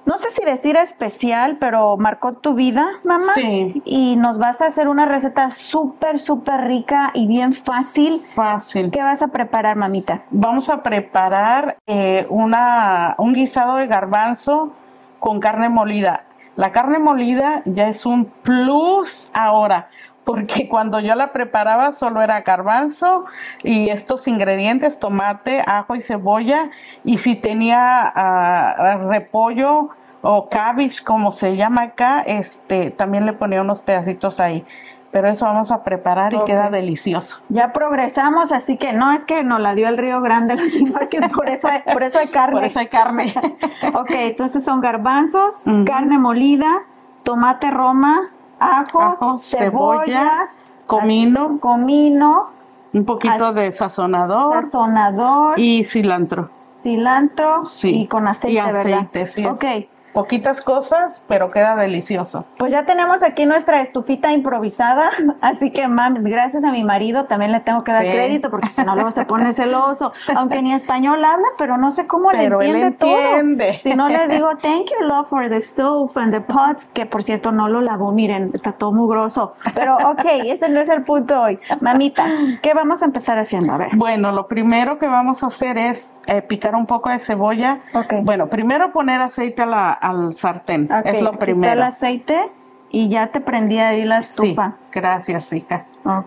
no 0.05 0.19
sé 0.19 0.31
si 0.31 0.45
decir 0.45 0.77
especial, 0.77 1.59
pero 1.61 1.97
marcó 1.97 2.33
tu 2.33 2.55
vida, 2.55 2.87
mamá. 3.05 3.35
Sí. 3.35 3.83
Y 3.85 4.17
nos 4.17 4.39
vas 4.39 4.61
a 4.61 4.67
hacer 4.67 4.89
una 4.89 5.07
receta 5.07 5.51
súper, 5.51 6.19
súper 6.19 6.63
rica 6.63 7.13
y 7.15 7.27
bien 7.27 7.55
fácil. 7.55 8.21
Fácil. 8.21 8.91
¿Qué 8.91 9.03
vas 9.03 9.23
a 9.23 9.29
preparar, 9.29 9.77
mamita? 9.77 10.25
Vamos 10.31 10.69
a 10.69 10.83
preparar 10.83 11.77
eh, 11.87 12.27
una, 12.31 13.15
un 13.19 13.33
guisado 13.33 13.77
de 13.77 13.87
garbanzo 13.87 14.73
con 15.21 15.39
carne 15.39 15.69
molida. 15.69 16.25
La 16.57 16.73
carne 16.73 16.99
molida 16.99 17.63
ya 17.65 17.89
es 17.89 18.05
un 18.05 18.27
plus 18.27 19.31
ahora 19.33 19.89
porque 20.25 20.69
cuando 20.69 21.01
yo 21.01 21.15
la 21.15 21.33
preparaba 21.33 21.93
solo 21.93 22.23
era 22.23 22.41
garbanzo 22.43 23.25
y 23.63 23.91
estos 23.91 24.29
ingredientes, 24.29 24.99
tomate, 24.99 25.63
ajo 25.67 25.97
y 25.97 26.01
cebolla, 26.01 26.71
y 27.05 27.19
si 27.19 27.35
tenía 27.35 28.13
uh, 28.15 29.09
repollo 29.09 29.91
o 30.23 30.49
cabbage, 30.49 31.03
como 31.03 31.33
se 31.33 31.57
llama 31.57 31.83
acá, 31.83 32.21
este, 32.21 32.91
también 32.91 33.27
le 33.27 33.33
ponía 33.33 33.61
unos 33.61 33.83
pedacitos 33.83 34.39
ahí. 34.39 34.65
Pero 35.11 35.29
eso 35.29 35.45
vamos 35.45 35.71
a 35.71 35.85
preparar 35.85 36.33
y 36.33 36.43
queda 36.45 36.71
delicioso. 36.71 37.43
Ya 37.51 37.75
progresamos, 37.75 38.51
así 38.51 38.79
que 38.79 38.95
no 38.95 39.13
es 39.13 39.25
que 39.25 39.45
nos 39.45 39.61
la 39.61 39.75
dio 39.75 39.89
el 39.89 39.99
Río 39.99 40.23
Grande, 40.23 40.57
sino 40.73 40.99
que 41.11 41.21
por 41.21 41.51
eso 41.51 41.69
hay, 41.69 41.83
por 41.93 42.03
eso 42.03 42.19
hay 42.19 42.29
carne. 42.29 42.55
Por 42.55 42.65
eso 42.65 42.79
hay 42.79 42.87
carne. 42.87 43.35
ok, 43.95 44.11
entonces 44.11 44.65
son 44.65 44.81
garbanzos, 44.81 45.57
carne 45.85 46.19
molida, 46.19 46.85
tomate 47.25 47.71
roma, 47.71 48.31
ajo, 48.63 49.39
cebolla, 49.39 50.51
comino, 50.87 51.59
comino, 51.61 52.51
un 52.93 53.05
poquito 53.05 53.53
de 53.53 53.73
sazonador, 53.73 54.65
sazonador. 54.65 55.59
y 55.59 55.85
cilantro. 55.85 56.51
Cilantro 56.83 57.63
y 57.85 58.07
con 58.09 58.27
aceite, 58.27 58.55
y 58.55 58.59
aceite 58.59 59.27
Sí 59.27 59.47
okay 59.47 59.89
poquitas 60.13 60.61
cosas, 60.61 61.23
pero 61.27 61.51
queda 61.51 61.77
delicioso. 61.77 62.45
Pues 62.59 62.73
ya 62.73 62.85
tenemos 62.85 63.23
aquí 63.23 63.47
nuestra 63.47 63.81
estufita 63.81 64.33
improvisada, 64.33 65.11
así 65.41 65.71
que 65.71 65.89
mami, 65.89 66.31
gracias 66.31 66.65
a 66.65 66.71
mi 66.71 66.85
marido 66.85 67.25
también 67.25 67.53
le 67.53 67.61
tengo 67.61 67.83
que 67.83 67.93
dar 67.93 68.03
crédito 68.03 68.51
porque 68.51 68.71
si 68.71 68.85
no 68.85 68.95
luego 68.95 69.13
se 69.13 69.25
pone 69.25 69.53
celoso, 69.55 70.13
aunque 70.37 70.63
ni 70.63 70.73
español 70.75 71.25
habla, 71.25 71.49
pero 71.59 71.77
no 71.77 71.93
sé 71.93 72.07
cómo 72.07 72.31
le 72.31 72.45
entiende, 72.45 72.87
entiende, 72.87 73.79
Si 73.83 73.95
no 73.95 74.09
le 74.09 74.29
digo 74.29 74.51
thank 74.63 74.91
you 74.91 75.07
love 75.07 75.29
for 75.29 75.49
the 75.49 75.61
stove 75.61 76.11
and 76.17 76.33
the 76.33 76.41
pots, 76.41 76.87
que 76.93 77.07
por 77.07 77.23
cierto 77.23 77.53
no 77.53 77.69
lo 77.69 77.81
lavó, 77.81 78.13
miren, 78.13 78.51
está 78.55 78.73
todo 78.73 78.93
mugroso. 78.93 79.55
Pero 79.75 79.97
ok, 79.97 80.25
este 80.47 80.69
no 80.69 80.81
es 80.81 80.89
el 80.89 81.05
punto 81.05 81.41
hoy. 81.41 81.59
Mamita, 81.81 82.27
¿qué 82.61 82.75
vamos 82.75 83.03
a 83.03 83.07
empezar 83.07 83.39
haciendo? 83.39 83.73
A 83.73 83.79
ver. 83.79 83.91
Bueno, 83.97 84.33
lo 84.33 84.47
primero 84.47 84.99
que 84.99 85.07
vamos 85.07 85.43
a 85.43 85.47
hacer 85.47 85.79
es 85.79 86.15
eh, 86.27 86.43
picar 86.43 86.75
un 86.75 86.87
poco 86.87 87.11
de 87.11 87.19
cebolla. 87.19 87.79
Okay. 87.95 88.21
Bueno, 88.23 88.49
primero 88.49 88.93
poner 88.93 89.21
aceite 89.21 89.63
a 89.63 89.67
la 89.67 89.93
al 90.03 90.35
sartén. 90.35 90.89
es 91.05 91.23
lo 91.23 91.33
primero. 91.39 91.73
Está 91.73 91.73
el 91.73 91.83
aceite 91.93 92.53
y 92.91 93.09
ya 93.09 93.29
te 93.29 93.41
prendí 93.41 93.79
ahí 93.79 94.05
la 94.05 94.19
estufa. 94.19 94.75
Sí, 94.85 94.91
gracias, 94.93 95.53
hija. 95.53 95.87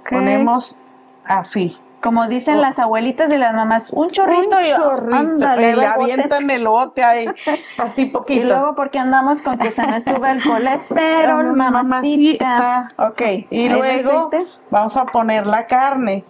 Ponemos 0.10 0.76
así. 1.26 1.78
Como 2.02 2.28
dicen 2.28 2.62
las 2.62 2.78
abuelitas 2.78 3.32
y 3.34 3.38
las 3.38 3.52
mamás, 3.56 3.90
un 3.92 4.12
chorrito, 4.12 4.56
Un 4.58 4.64
y 4.64 4.70
chorrito, 4.76 5.16
ándale, 5.16 5.72
y 5.72 5.76
le 5.76 5.86
avientan 5.88 6.50
el 6.52 6.68
bote 6.68 7.04
ahí, 7.04 7.26
así 7.80 8.04
Y 8.04 8.06
poquito. 8.06 8.46
luego 8.46 8.76
porque 8.76 9.00
andamos 9.00 9.42
con 9.42 9.58
que 9.58 9.72
se 9.72 9.88
me 9.88 10.00
sube 10.02 10.30
el 10.30 10.44
colesterol, 10.48 11.56
mamacita. 11.56 12.46
Mamacita. 12.46 12.92
Ok. 12.98 13.22
Y 13.50 13.70
luego. 13.70 14.30
Vamos 14.70 14.98
a 14.98 15.06
poner 15.06 15.48
la 15.48 15.68
carne. 15.68 16.24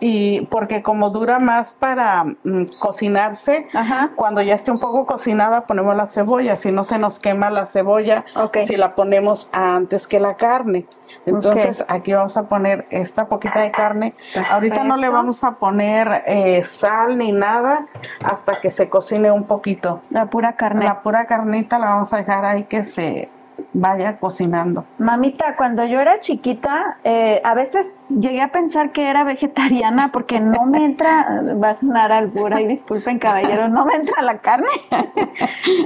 Y 0.00 0.42
porque 0.46 0.82
como 0.82 1.10
dura 1.10 1.38
más 1.38 1.72
para 1.72 2.24
mm, 2.24 2.64
cocinarse, 2.78 3.68
Ajá. 3.74 4.10
cuando 4.16 4.42
ya 4.42 4.54
esté 4.54 4.70
un 4.70 4.78
poco 4.78 5.06
cocinada 5.06 5.66
ponemos 5.66 5.96
la 5.96 6.06
cebolla, 6.06 6.56
si 6.56 6.72
no 6.72 6.84
se 6.84 6.98
nos 6.98 7.18
quema 7.18 7.50
la 7.50 7.66
cebolla 7.66 8.24
si 8.66 8.76
la 8.76 8.94
ponemos 8.94 9.48
antes 9.52 10.06
que 10.06 10.20
la 10.20 10.34
carne. 10.34 10.86
Entonces 11.26 11.84
aquí 11.88 12.12
vamos 12.12 12.36
a 12.36 12.48
poner 12.48 12.86
esta 12.90 13.26
poquita 13.26 13.60
de 13.60 13.70
carne. 13.70 14.14
Ahorita 14.50 14.84
no 14.84 14.96
le 14.96 15.08
vamos 15.08 15.44
a 15.44 15.52
poner 15.52 16.22
eh, 16.26 16.62
sal 16.64 17.18
ni 17.18 17.32
nada 17.32 17.86
hasta 18.22 18.60
que 18.60 18.70
se 18.70 18.88
cocine 18.88 19.30
un 19.30 19.44
poquito. 19.44 20.00
La 20.10 20.26
pura 20.26 20.56
carne. 20.56 20.84
La 20.84 21.02
pura 21.02 21.26
carnita 21.26 21.78
la 21.78 21.86
vamos 21.86 22.12
a 22.12 22.18
dejar 22.18 22.44
ahí 22.44 22.64
que 22.64 22.84
se 22.84 23.28
vaya 23.74 24.16
cocinando. 24.18 24.84
Mamita, 24.98 25.56
cuando 25.56 25.84
yo 25.84 26.00
era 26.00 26.20
chiquita, 26.20 26.98
eh, 27.04 27.40
a 27.44 27.54
veces 27.54 27.90
llegué 28.08 28.40
a 28.40 28.48
pensar 28.52 28.92
que 28.92 29.08
era 29.10 29.24
vegetariana 29.24 30.10
porque 30.12 30.40
no 30.40 30.64
me 30.64 30.84
entra, 30.84 31.42
va 31.62 31.70
a 31.70 31.74
sonar 31.74 32.10
albura 32.12 32.60
y 32.62 32.66
disculpen 32.66 33.18
caballeros, 33.18 33.70
no 33.70 33.84
me 33.84 33.94
entra 33.96 34.22
la 34.22 34.38
carne. 34.38 34.68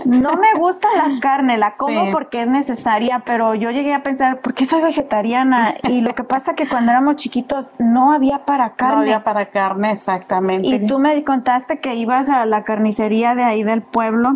No 0.04 0.32
me 0.34 0.58
gusta 0.58 0.88
la 0.96 1.20
carne, 1.20 1.56
la 1.56 1.72
como 1.76 2.04
Sí. 2.06 2.10
porque 2.12 2.42
es 2.42 2.48
necesaria, 2.48 3.22
pero 3.24 3.54
yo 3.54 3.70
llegué 3.70 3.94
a 3.94 4.02
pensar, 4.02 4.40
¿por 4.40 4.52
qué 4.54 4.64
soy 4.66 4.82
vegetariana? 4.82 5.74
Y 5.84 6.00
lo 6.00 6.14
que 6.14 6.24
pasa 6.24 6.54
que 6.54 6.66
cuando 6.68 6.90
éramos 6.92 7.16
chiquitos 7.16 7.74
no 7.78 8.12
había 8.12 8.44
para 8.44 8.68
No 8.68 8.76
carne. 8.76 9.00
había 9.02 9.24
para 9.24 9.46
carne, 9.46 9.92
exactamente. 9.92 10.68
Y 10.68 10.86
tú 10.86 10.98
me 10.98 11.22
contaste 11.24 11.78
que 11.80 11.94
ibas 11.94 12.28
a 12.28 12.44
la 12.46 12.64
carnicería 12.64 13.34
de 13.34 13.44
ahí 13.44 13.62
del 13.62 13.82
pueblo. 13.82 14.30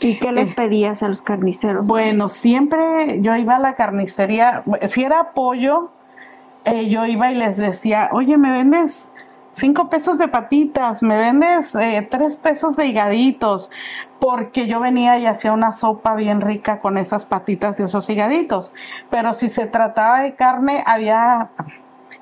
Y 0.00 0.18
que 0.18 0.32
les 0.32 0.54
pedías 0.54 1.02
a 1.02 1.08
los 1.08 1.22
carniceros. 1.22 1.86
Bueno, 1.86 2.28
siempre 2.28 3.20
yo 3.20 3.36
iba 3.36 3.56
a 3.56 3.58
la 3.58 3.74
carnicería, 3.74 4.62
si 4.86 5.04
era 5.04 5.32
pollo, 5.32 5.90
eh, 6.64 6.88
yo 6.88 7.06
iba 7.06 7.30
y 7.30 7.34
les 7.34 7.56
decía, 7.56 8.10
oye, 8.12 8.36
¿me 8.36 8.50
vendes 8.50 9.10
cinco 9.50 9.88
pesos 9.88 10.18
de 10.18 10.28
patitas? 10.28 11.02
¿Me 11.02 11.16
vendes 11.16 11.74
eh, 11.74 12.06
tres 12.10 12.36
pesos 12.36 12.76
de 12.76 12.86
higaditos? 12.86 13.70
Porque 14.20 14.66
yo 14.66 14.80
venía 14.80 15.18
y 15.18 15.26
hacía 15.26 15.52
una 15.52 15.72
sopa 15.72 16.14
bien 16.14 16.40
rica 16.40 16.80
con 16.80 16.98
esas 16.98 17.24
patitas 17.24 17.78
y 17.80 17.84
esos 17.84 18.08
higaditos. 18.10 18.72
Pero 19.10 19.34
si 19.34 19.48
se 19.48 19.66
trataba 19.66 20.20
de 20.20 20.34
carne, 20.34 20.82
había 20.86 21.50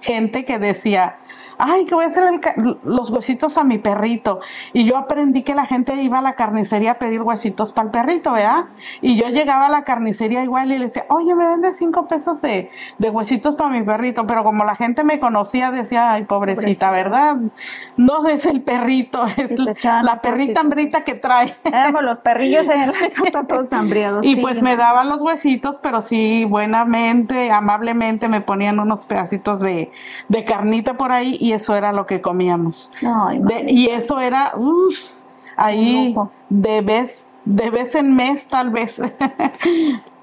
gente 0.00 0.44
que 0.44 0.58
decía, 0.58 1.16
ay, 1.58 1.84
que 1.84 1.94
voy 1.94 2.04
a 2.04 2.08
hacer 2.08 2.24
el 2.32 2.40
ca- 2.40 2.54
los 2.84 3.10
huesitos 3.10 3.56
a 3.58 3.64
mi 3.64 3.78
perrito. 3.78 4.40
Y 4.72 4.84
yo 4.84 4.96
aprendí 4.96 5.42
que 5.42 5.54
la 5.54 5.66
gente 5.66 5.94
iba 6.02 6.18
a 6.18 6.22
la 6.22 6.34
carnicería 6.34 6.92
a 6.92 6.98
pedir 6.98 7.22
huesitos 7.22 7.72
para 7.72 7.86
el 7.86 7.90
perrito, 7.92 8.32
¿verdad? 8.32 8.66
Y 9.00 9.16
yo 9.20 9.28
llegaba 9.28 9.66
a 9.66 9.68
la 9.70 9.84
carnicería 9.84 10.42
igual 10.44 10.72
y 10.72 10.78
le 10.78 10.84
decía, 10.84 11.04
oye, 11.08 11.34
me 11.34 11.46
vendes 11.48 11.76
cinco 11.78 12.06
pesos 12.08 12.40
de, 12.42 12.70
de 12.98 13.10
huesitos 13.10 13.54
para 13.54 13.70
mi 13.70 13.82
perrito. 13.82 14.26
Pero 14.26 14.44
como 14.44 14.64
la 14.64 14.76
gente 14.76 15.04
me 15.04 15.18
conocía, 15.20 15.70
decía, 15.70 16.12
ay, 16.12 16.24
pobrecita, 16.24 16.90
¿verdad? 16.90 17.36
No 17.96 18.26
es 18.28 18.46
el 18.46 18.62
perrito, 18.62 19.24
es 19.36 19.58
la, 19.58 19.74
la 20.02 20.20
perrita 20.20 20.60
hambrita 20.60 21.04
que 21.04 21.14
trae. 21.14 21.54
Éramos 21.64 22.02
los 22.02 22.18
perrillos 22.18 22.68
en 22.68 22.92
casa 23.12 23.44
todos 23.48 23.72
hambriados. 23.72 24.24
Y 24.24 24.36
sí. 24.36 24.36
pues 24.36 24.60
me 24.62 24.76
daban 24.76 25.08
los 25.08 25.22
huesitos, 25.22 25.78
pero 25.82 26.02
sí, 26.02 26.44
buenamente, 26.44 27.50
amablemente 27.50 28.28
me 28.28 28.40
ponían 28.40 28.78
unos 28.80 29.06
pedacitos 29.06 29.60
de, 29.60 29.92
de 30.28 30.44
carnita 30.44 30.94
por 30.96 31.12
ahí 31.12 31.36
y 31.46 31.52
eso 31.52 31.76
era 31.76 31.92
lo 31.92 32.06
que 32.06 32.20
comíamos. 32.20 32.90
Ay, 33.06 33.38
De- 33.40 33.66
y 33.68 33.86
eso 33.88 34.18
era, 34.20 34.52
uff, 34.56 34.96
ahí 35.56 36.16
de 36.48 36.80
vez, 36.80 37.28
de 37.44 37.70
vez 37.70 37.94
en 37.94 38.14
mes 38.14 38.46
tal 38.48 38.70
vez. 38.70 39.00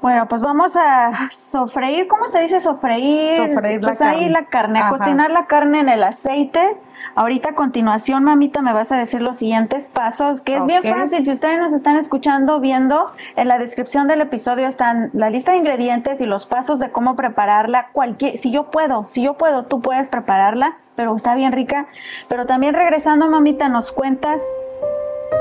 Bueno, 0.04 0.28
pues 0.28 0.42
vamos 0.42 0.76
a 0.76 1.30
sofreír, 1.32 2.10
¿cómo 2.10 2.28
se 2.28 2.42
dice 2.42 2.60
sofreír? 2.60 3.38
Sofreír 3.38 3.82
la 3.82 3.88
pues 3.88 4.02
ahí 4.02 4.16
carne. 4.20 4.30
la 4.32 4.46
carne, 4.48 4.80
a 4.80 4.90
cocinar 4.90 5.32
la 5.32 5.46
carne 5.46 5.80
en 5.80 5.88
el 5.88 6.04
aceite. 6.04 6.76
Ahorita 7.16 7.50
a 7.50 7.56
continuación, 7.56 8.24
mamita, 8.24 8.62
me 8.62 8.74
vas 8.74 8.92
a 8.92 8.96
decir 8.96 9.22
los 9.22 9.38
siguientes 9.38 9.86
pasos, 9.88 10.42
que 10.42 10.56
es 10.56 10.66
bien 10.66 10.84
fácil. 10.84 11.24
Si 11.24 11.32
ustedes 11.32 11.60
nos 11.60 11.72
están 11.72 11.98
escuchando, 11.98 12.60
viendo, 12.60 13.12
en 13.36 13.48
la 13.48 13.60
descripción 13.60 14.08
del 14.08 14.22
episodio 14.22 14.68
están 14.68 15.12
la 15.14 15.30
lista 15.30 15.52
de 15.52 15.58
ingredientes 15.58 16.22
y 16.22 16.26
los 16.26 16.46
pasos 16.46 16.80
de 16.80 16.92
cómo 16.92 17.16
prepararla. 17.16 17.90
Cualquier, 17.94 18.38
si 18.38 18.52
yo 18.52 18.72
puedo, 18.72 19.06
si 19.10 19.22
yo 19.22 19.36
puedo, 19.36 19.66
tú 19.66 19.82
puedes 19.82 20.10
prepararla, 20.10 20.78
pero 20.96 21.16
está 21.16 21.36
bien 21.36 21.52
rica. 21.52 21.88
Pero 22.28 22.46
también 22.46 22.74
regresando, 22.74 23.28
mamita, 23.28 23.70
nos 23.70 23.92
cuentas 23.92 24.42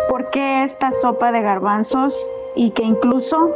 por 0.09 0.31
qué 0.31 0.65
esta 0.65 0.93
sopa 0.93 1.33
de 1.33 1.43
garbanzos 1.43 2.15
y 2.55 2.71
que 2.71 2.83
incluso, 2.83 3.55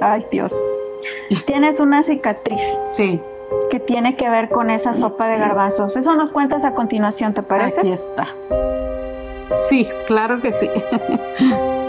ay 0.00 0.26
Dios, 0.30 0.54
tienes 1.46 1.80
una 1.80 2.02
cicatriz 2.02 2.62
sí, 2.92 3.20
que 3.70 3.80
tiene 3.80 4.16
que 4.16 4.28
ver 4.28 4.48
con 4.50 4.70
esa 4.70 4.94
sopa 4.94 5.28
de 5.28 5.38
garbanzos. 5.38 5.96
Eso 5.96 6.14
nos 6.14 6.30
cuentas 6.30 6.64
a 6.64 6.74
continuación, 6.74 7.34
¿te 7.34 7.42
parece? 7.42 7.80
aquí 7.80 7.92
está. 7.92 8.28
Sí, 9.68 9.88
claro 10.06 10.40
que 10.40 10.52
sí. 10.52 10.70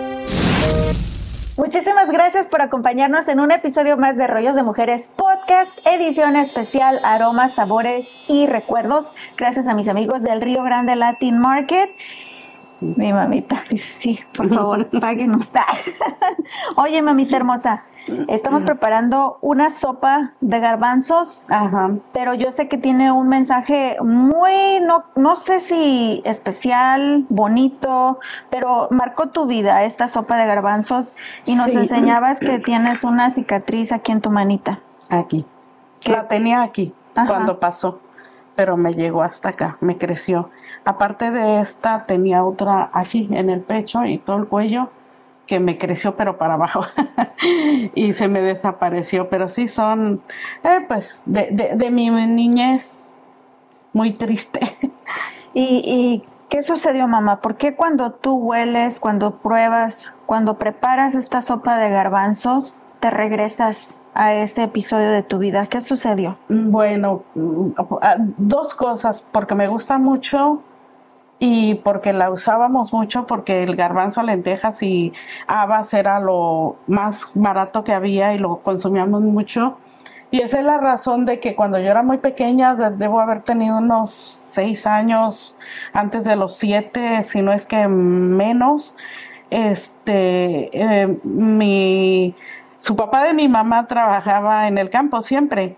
Muchísimas 1.55 2.09
gracias 2.09 2.47
por 2.47 2.61
acompañarnos 2.61 3.27
en 3.27 3.39
un 3.39 3.51
episodio 3.51 3.95
más 3.95 4.17
de 4.17 4.25
Rollos 4.27 4.55
de 4.55 4.63
Mujeres 4.63 5.07
Podcast, 5.15 5.85
edición 5.85 6.35
especial 6.35 6.99
Aromas, 7.03 7.55
Sabores 7.55 8.25
y 8.27 8.47
Recuerdos. 8.47 9.05
Gracias 9.37 9.67
a 9.67 9.73
mis 9.73 9.87
amigos 9.87 10.23
del 10.23 10.41
Río 10.41 10.63
Grande 10.63 10.95
Latin 10.95 11.37
Market. 11.37 11.91
Mi 12.81 13.13
mamita 13.13 13.63
dice, 13.69 13.89
sí, 13.89 14.19
por 14.35 14.53
favor, 14.53 14.87
páguenos. 14.99 15.49
Oye, 16.75 17.01
mamita 17.01 17.37
hermosa, 17.37 17.83
estamos 18.27 18.63
preparando 18.65 19.37
una 19.41 19.69
sopa 19.69 20.33
de 20.41 20.59
garbanzos 20.59 21.45
Ajá. 21.49 21.91
pero 22.11 22.33
yo 22.33 22.51
sé 22.51 22.67
que 22.67 22.77
tiene 22.77 23.11
un 23.13 23.29
mensaje 23.29 23.95
muy, 24.03 24.81
no, 24.85 25.05
no 25.15 25.37
sé 25.37 25.61
si 25.61 26.21
especial, 26.25 27.25
bonito, 27.29 28.19
pero 28.49 28.89
marcó 28.91 29.29
tu 29.29 29.45
vida 29.45 29.83
esta 29.85 30.09
sopa 30.09 30.35
de 30.37 30.45
garbanzos 30.45 31.15
y 31.45 31.55
nos 31.55 31.67
Sí. 31.67 31.77
enseñabas 31.77 32.39
que 32.39 32.59
tienes 32.65 33.03
una 33.05 33.31
cicatriz 33.31 33.91
aquí 33.93 34.11
en 34.11 34.19
tu 34.21 34.29
manita. 34.29 34.79
Aquí. 35.09 35.45
¿Qué? 36.01 36.11
La 36.11 36.27
tenía 36.27 36.61
aquí 36.63 36.93
Ajá. 37.15 37.27
cuando 37.27 37.59
pasó, 37.61 38.01
pero 38.55 38.77
me 38.77 38.93
llegó 38.93 39.23
hasta 39.23 39.49
acá, 39.49 39.77
me 39.81 39.97
creció. 39.97 40.49
Aparte 40.85 41.31
de 41.31 41.59
esta, 41.59 42.05
tenía 42.05 42.43
otra 42.43 42.89
aquí 42.93 43.29
en 43.31 43.49
el 43.49 43.61
pecho 43.61 44.05
y 44.05 44.17
todo 44.17 44.37
el 44.37 44.47
cuello 44.47 44.89
que 45.47 45.59
me 45.59 45.77
creció 45.77 46.15
pero 46.15 46.37
para 46.37 46.53
abajo 46.53 46.85
y 47.95 48.13
se 48.13 48.27
me 48.27 48.41
desapareció. 48.41 49.29
Pero 49.29 49.47
sí 49.49 49.67
son, 49.67 50.21
eh, 50.63 50.85
pues, 50.87 51.21
de, 51.25 51.49
de, 51.51 51.75
de 51.75 51.91
mi 51.91 52.09
niñez 52.09 53.11
muy 53.93 54.11
triste. 54.13 54.59
¿Y, 55.53 55.83
y 55.85 56.23
qué 56.49 56.63
sucedió, 56.63 57.07
mamá? 57.07 57.41
¿Por 57.41 57.55
qué 57.55 57.75
cuando 57.75 58.11
tú 58.11 58.35
hueles, 58.35 58.99
cuando 58.99 59.37
pruebas, 59.37 60.13
cuando 60.25 60.57
preparas 60.57 61.15
esta 61.15 61.41
sopa 61.41 61.77
de 61.77 61.89
garbanzos, 61.89 62.75
te 63.03 63.09
regresas 63.09 63.99
a 64.13 64.33
ese 64.33 64.63
episodio 64.63 65.11
de 65.11 65.23
tu 65.23 65.37
vida? 65.37 65.67
¿Qué 65.67 65.81
sucedió? 65.81 66.37
Bueno, 66.47 67.23
dos 68.37 68.73
cosas, 68.75 69.25
porque 69.33 69.55
me 69.55 69.67
gusta 69.67 69.97
mucho 69.97 70.61
y 71.37 71.75
porque 71.75 72.13
la 72.13 72.31
usábamos 72.31 72.93
mucho, 72.93 73.25
porque 73.27 73.63
el 73.63 73.75
garbanzo, 73.75 74.23
lentejas 74.23 74.81
y 74.83 75.11
habas 75.47 75.93
era 75.93 76.21
lo 76.21 76.77
más 76.87 77.25
barato 77.33 77.83
que 77.83 77.91
había 77.91 78.33
y 78.35 78.37
lo 78.37 78.59
consumíamos 78.59 79.21
mucho. 79.21 79.75
Y 80.31 80.39
esa 80.41 80.59
es 80.59 80.65
la 80.65 80.77
razón 80.77 81.25
de 81.25 81.41
que 81.41 81.55
cuando 81.55 81.79
yo 81.79 81.91
era 81.91 82.03
muy 82.03 82.19
pequeña, 82.19 82.73
de- 82.73 82.91
debo 82.91 83.19
haber 83.19 83.41
tenido 83.41 83.79
unos 83.79 84.11
seis 84.11 84.87
años 84.87 85.57
antes 85.91 86.23
de 86.23 86.37
los 86.37 86.55
siete, 86.55 87.21
si 87.25 87.41
no 87.41 87.51
es 87.51 87.65
que 87.65 87.85
menos, 87.89 88.95
este, 89.49 90.69
eh, 90.73 91.19
mi, 91.23 92.33
su 92.83 92.97
papá 92.97 93.23
de 93.23 93.33
mi 93.33 93.47
mamá 93.47 93.87
trabajaba 93.87 94.67
en 94.67 94.77
el 94.77 94.89
campo 94.89 95.21
siempre 95.21 95.77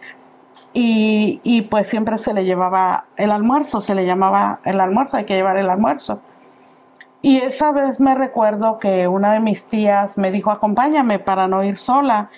y, 0.74 1.40
y 1.44 1.62
pues 1.62 1.88
siempre 1.88 2.18
se 2.18 2.34
le 2.34 2.46
llevaba 2.46 3.06
el 3.16 3.30
almuerzo, 3.30 3.80
se 3.80 3.94
le 3.94 4.08
llamaba 4.08 4.60
el 4.66 4.82
almuerzo, 4.82 5.18
hay 5.18 5.26
que 5.26 5.36
llevar 5.36 5.58
el 5.58 5.70
almuerzo. 5.70 6.20
Y 7.22 7.38
esa 7.38 7.72
vez 7.72 8.00
me 8.00 8.16
recuerdo 8.16 8.80
que 8.80 9.08
una 9.08 9.34
de 9.34 9.40
mis 9.40 9.66
tías 9.66 10.18
me 10.18 10.32
dijo, 10.32 10.50
acompáñame 10.50 11.20
para 11.20 11.48
no 11.48 11.64
ir 11.64 11.78
sola. 11.78 12.32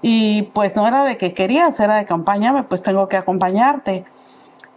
Y 0.00 0.44
pues 0.54 0.74
no 0.74 0.88
era 0.88 1.04
de 1.04 1.18
que 1.18 1.34
querías, 1.34 1.78
era 1.78 1.96
de 1.96 2.00
acompáñame, 2.00 2.62
pues 2.62 2.80
tengo 2.80 3.10
que 3.10 3.18
acompañarte. 3.18 4.06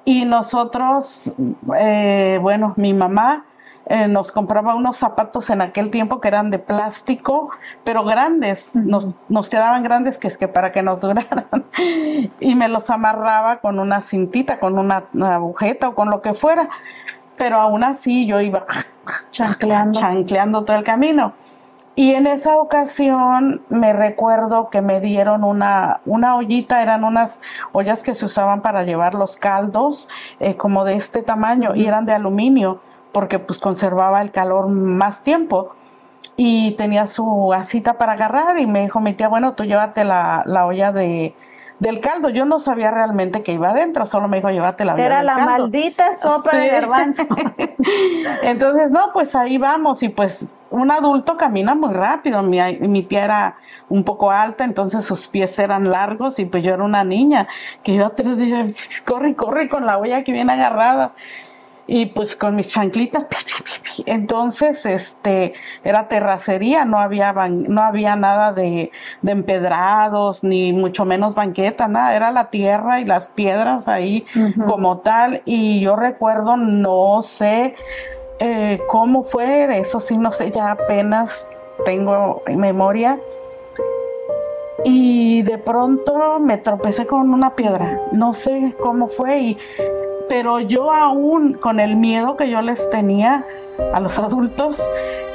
Y 0.03 0.25
nosotros, 0.25 1.33
eh, 1.79 2.37
bueno, 2.41 2.73
mi 2.75 2.93
mamá 2.93 3.45
eh, 3.89 4.07
nos 4.07 4.31
compraba 4.31 4.75
unos 4.75 4.97
zapatos 4.97 5.49
en 5.49 5.61
aquel 5.61 5.91
tiempo 5.91 6.19
que 6.19 6.27
eran 6.27 6.51
de 6.51 6.59
plástico, 6.59 7.49
pero 7.83 8.03
grandes, 8.03 8.75
nos, 8.75 9.07
nos 9.29 9.49
quedaban 9.49 9.83
grandes 9.83 10.17
que 10.17 10.27
es 10.27 10.37
que 10.37 10.47
para 10.47 10.71
que 10.71 10.83
nos 10.83 11.01
duraran. 11.01 11.45
y 12.39 12.55
me 12.55 12.67
los 12.67 12.89
amarraba 12.89 13.57
con 13.59 13.79
una 13.79 14.01
cintita, 14.01 14.59
con 14.59 14.77
una, 14.77 15.05
una 15.13 15.35
agujeta 15.35 15.89
o 15.89 15.95
con 15.95 16.09
lo 16.09 16.21
que 16.21 16.33
fuera. 16.33 16.69
Pero 17.37 17.57
aún 17.57 17.83
así 17.83 18.25
yo 18.25 18.41
iba 18.41 18.65
Chancleando. 19.31 19.99
chancleando 19.99 20.65
todo 20.65 20.75
el 20.75 20.83
camino. 20.83 21.33
Y 21.95 22.13
en 22.13 22.27
esa 22.27 22.57
ocasión 22.57 23.63
me 23.69 23.91
recuerdo 23.91 24.69
que 24.69 24.81
me 24.81 24.99
dieron 24.99 25.43
una, 25.43 26.01
una 26.05 26.35
ollita, 26.35 26.83
eran 26.83 27.03
unas 27.03 27.39
ollas 27.71 28.03
que 28.03 28.13
se 28.13 28.25
usaban 28.25 28.61
para 28.61 28.83
llevar 28.83 29.15
los 29.15 29.35
caldos, 29.35 30.07
eh, 30.39 30.55
como 30.55 30.85
de 30.85 30.93
este 30.93 31.23
tamaño, 31.23 31.73
y 31.73 31.87
eran 31.87 32.05
de 32.05 32.13
aluminio, 32.13 32.81
porque 33.11 33.39
pues 33.39 33.59
conservaba 33.59 34.21
el 34.21 34.31
calor 34.31 34.69
más 34.69 35.21
tiempo. 35.23 35.73
Y 36.39 36.73
tenía 36.73 37.07
su 37.07 37.51
asita 37.53 37.97
para 37.97 38.11
agarrar 38.13 38.59
y 38.59 38.67
me 38.67 38.81
dijo 38.81 38.99
mi 38.99 39.13
tía, 39.13 39.27
bueno, 39.27 39.53
tú 39.53 39.63
llévate 39.63 40.03
la, 40.03 40.43
la 40.45 40.67
olla 40.67 40.91
de, 40.91 41.33
del 41.79 41.99
caldo. 41.99 42.29
Yo 42.29 42.45
no 42.45 42.59
sabía 42.59 42.91
realmente 42.91 43.41
que 43.41 43.53
iba 43.53 43.69
adentro, 43.69 44.05
solo 44.05 44.27
me 44.27 44.37
dijo, 44.37 44.51
llévate 44.51 44.85
la 44.85 44.93
olla 44.93 45.03
Era 45.05 45.17
del 45.17 45.25
la 45.25 45.35
caldo". 45.35 45.51
maldita 45.51 46.15
sopa 46.15 46.51
Sí. 46.51 46.57
de 46.57 46.67
garbanzo. 46.69 47.23
Entonces, 48.43 48.91
no, 48.91 49.11
pues 49.13 49.35
ahí 49.35 49.57
vamos 49.57 50.03
y 50.03 50.09
pues 50.09 50.47
un 50.69 50.91
adulto 50.91 51.37
camina 51.37 51.75
muy 51.75 51.93
rápido. 51.93 52.43
Mi, 52.43 52.59
mi 52.81 53.03
tía 53.03 53.23
era 53.25 53.55
un 53.89 54.03
poco 54.03 54.29
alta, 54.31 54.63
entonces 54.63 55.05
sus 55.05 55.27
pies 55.27 55.57
eran 55.59 55.89
largos 55.89 56.39
y 56.39 56.45
pues 56.45 56.63
yo 56.63 56.73
era 56.73 56.83
una 56.83 57.03
niña 57.03 57.47
que 57.83 57.93
iba 57.93 58.07
atrás 58.07 58.37
de 58.37 58.73
corre, 59.05 59.35
corre 59.35 59.69
con 59.69 59.85
la 59.85 59.97
olla 59.97 60.23
que 60.23 60.31
viene 60.31 60.53
agarrada. 60.53 61.13
Y 61.89 62.07
pues 62.07 62.35
con 62.35 62.55
mis 62.57 62.67
chanclitas, 62.67 63.25
entonces 64.05 64.85
este 64.85 65.53
era 65.85 66.09
terracería, 66.09 66.83
no 66.83 66.99
había 66.99 67.33
ban- 67.33 67.67
no 67.69 67.81
había 67.81 68.17
nada 68.17 68.51
de, 68.51 68.91
de 69.21 69.31
empedrados, 69.31 70.43
ni 70.43 70.73
mucho 70.73 71.05
menos 71.05 71.33
banqueta, 71.33 71.87
nada, 71.87 72.13
era 72.15 72.31
la 72.31 72.49
tierra 72.49 72.99
y 72.99 73.05
las 73.05 73.29
piedras 73.29 73.87
ahí 73.87 74.25
como 74.67 74.97
tal. 74.99 75.41
Y 75.45 75.79
yo 75.79 75.95
recuerdo, 75.95 76.57
no 76.57 77.21
sé, 77.21 77.75
eh, 78.39 78.81
cómo 78.89 79.23
fue, 79.23 79.79
eso 79.79 80.01
sí, 80.01 80.17
no 80.17 80.33
sé, 80.33 80.51
ya 80.51 80.71
apenas 80.71 81.47
tengo 81.85 82.43
memoria. 82.53 83.17
Y 84.83 85.41
de 85.41 85.57
pronto 85.57 86.39
me 86.39 86.57
tropecé 86.57 87.07
con 87.07 87.33
una 87.33 87.55
piedra, 87.55 87.99
no 88.11 88.33
sé 88.33 88.75
cómo 88.79 89.07
fue, 89.07 89.39
y, 89.39 89.57
pero 90.29 90.59
yo 90.59 90.91
aún 90.91 91.53
con 91.53 91.79
el 91.79 91.95
miedo 91.95 92.35
que 92.37 92.49
yo 92.49 92.61
les 92.61 92.89
tenía 92.89 93.45
a 93.93 93.99
los 93.99 94.17
adultos, 94.19 94.81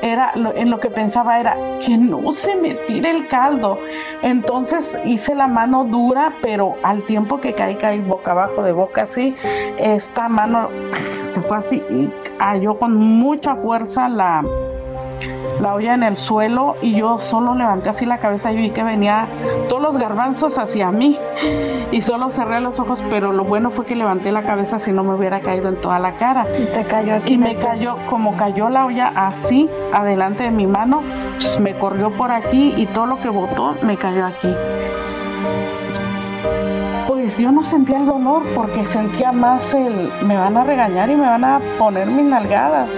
era 0.03 0.33
lo- 0.35 0.53
en 0.53 0.69
lo 0.69 0.81
que 0.81 0.91
pensaba 0.91 1.39
era 1.39 1.57
que 1.85 1.97
no 1.97 2.33
se 2.33 2.57
me 2.57 2.75
tire 2.75 3.11
el 3.11 3.29
caldo. 3.29 3.79
Entonces 4.23 4.99
hice 5.05 5.35
la 5.35 5.47
mano 5.47 5.85
dura, 5.85 6.33
pero 6.43 6.75
al 6.83 7.03
tiempo 7.03 7.41
que 7.41 7.53
caí, 7.55 7.77
caí 7.77 8.01
boca 8.01 8.33
abajo, 8.33 8.63
de 8.65 8.73
boca 8.73 9.03
así, 9.03 9.37
esta 9.79 10.29
mano 10.29 10.69
se 11.35 11.41
fue 11.43 11.57
así 11.57 11.83
y 11.91 12.11
cayó 12.37 12.79
con 12.79 12.97
mucha 12.97 13.55
fuerza 13.55 14.09
la, 14.09 14.43
la 15.63 15.75
olla 15.75 15.95
en 15.95 16.03
el 16.03 16.17
suelo 16.17 16.75
y 16.83 16.97
yo 16.97 17.21
solo 17.21 17.55
levanté 17.55 17.89
así 17.89 18.05
la 18.05 18.19
cabeza 18.19 18.51
y 18.51 18.57
vi 18.57 18.71
que 18.71 18.83
venía 18.83 19.29
todos 19.69 19.81
los 19.81 19.97
garbanzos 19.97 20.59
hacia 20.59 20.91
mí 20.91 21.17
y 21.93 22.03
solo 22.03 22.31
cerré 22.31 22.61
los 22.61 22.81
ojos, 22.81 23.05
pero 23.09 23.33
lo 23.33 23.45
bueno 23.45 23.71
fue 23.71 23.87
que 23.87 23.95
levanté 23.95 24.33
la 24.33 24.43
cabeza 24.43 24.81
si 24.81 24.93
no 24.93 25.05
me 25.05 25.15
hubiera 25.15 25.41
caído 25.41 25.69
en 25.69 25.81
toda 25.81 26.01
la 26.01 26.17
cara. 26.17 26.47
Y 26.59 26.65
te 26.65 26.85
cayó 26.85 27.15
aquí. 27.15 27.35
Y 27.35 27.39
me 27.39 27.57
cayó, 27.57 27.97
como 28.07 28.37
cayó 28.37 28.71
la 28.71 28.87
olla 28.87 29.13
así, 29.15 29.71
adelante 29.93 30.43
de 30.45 30.51
mi 30.51 30.67
mano, 30.67 31.03
pues, 31.35 31.61
me 31.61 31.75
corrió 31.75 32.11
por 32.11 32.33
aquí 32.33 32.75
y 32.77 32.87
todo 32.87 33.07
lo 33.07 33.21
que 33.21 33.29
botó 33.29 33.77
me 33.83 33.97
cayó 33.97 34.27
aquí. 34.27 34.53
Pues 37.07 37.39
yo 37.39 37.53
no 37.53 37.63
sentía 37.63 37.99
el 37.99 38.07
dolor 38.07 38.43
porque 38.57 38.85
sentía 38.87 39.31
más 39.31 39.75
el, 39.75 40.11
me 40.25 40.37
van 40.37 40.57
a 40.57 40.65
regañar 40.65 41.09
y 41.09 41.15
me 41.15 41.29
van 41.29 41.45
a 41.45 41.61
poner 41.79 42.09
mis 42.09 42.25
nalgadas. 42.25 42.91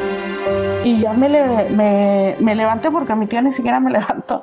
Y 0.85 1.01
ya 1.01 1.13
me, 1.15 1.29
le- 1.29 1.71
me, 1.71 2.37
me 2.41 2.55
levanté 2.55 2.91
porque 2.91 3.15
mi 3.15 3.27
tía 3.27 3.41
ni 3.43 3.53
siquiera 3.53 3.81
me 3.81 3.91
levantó. 3.99 4.43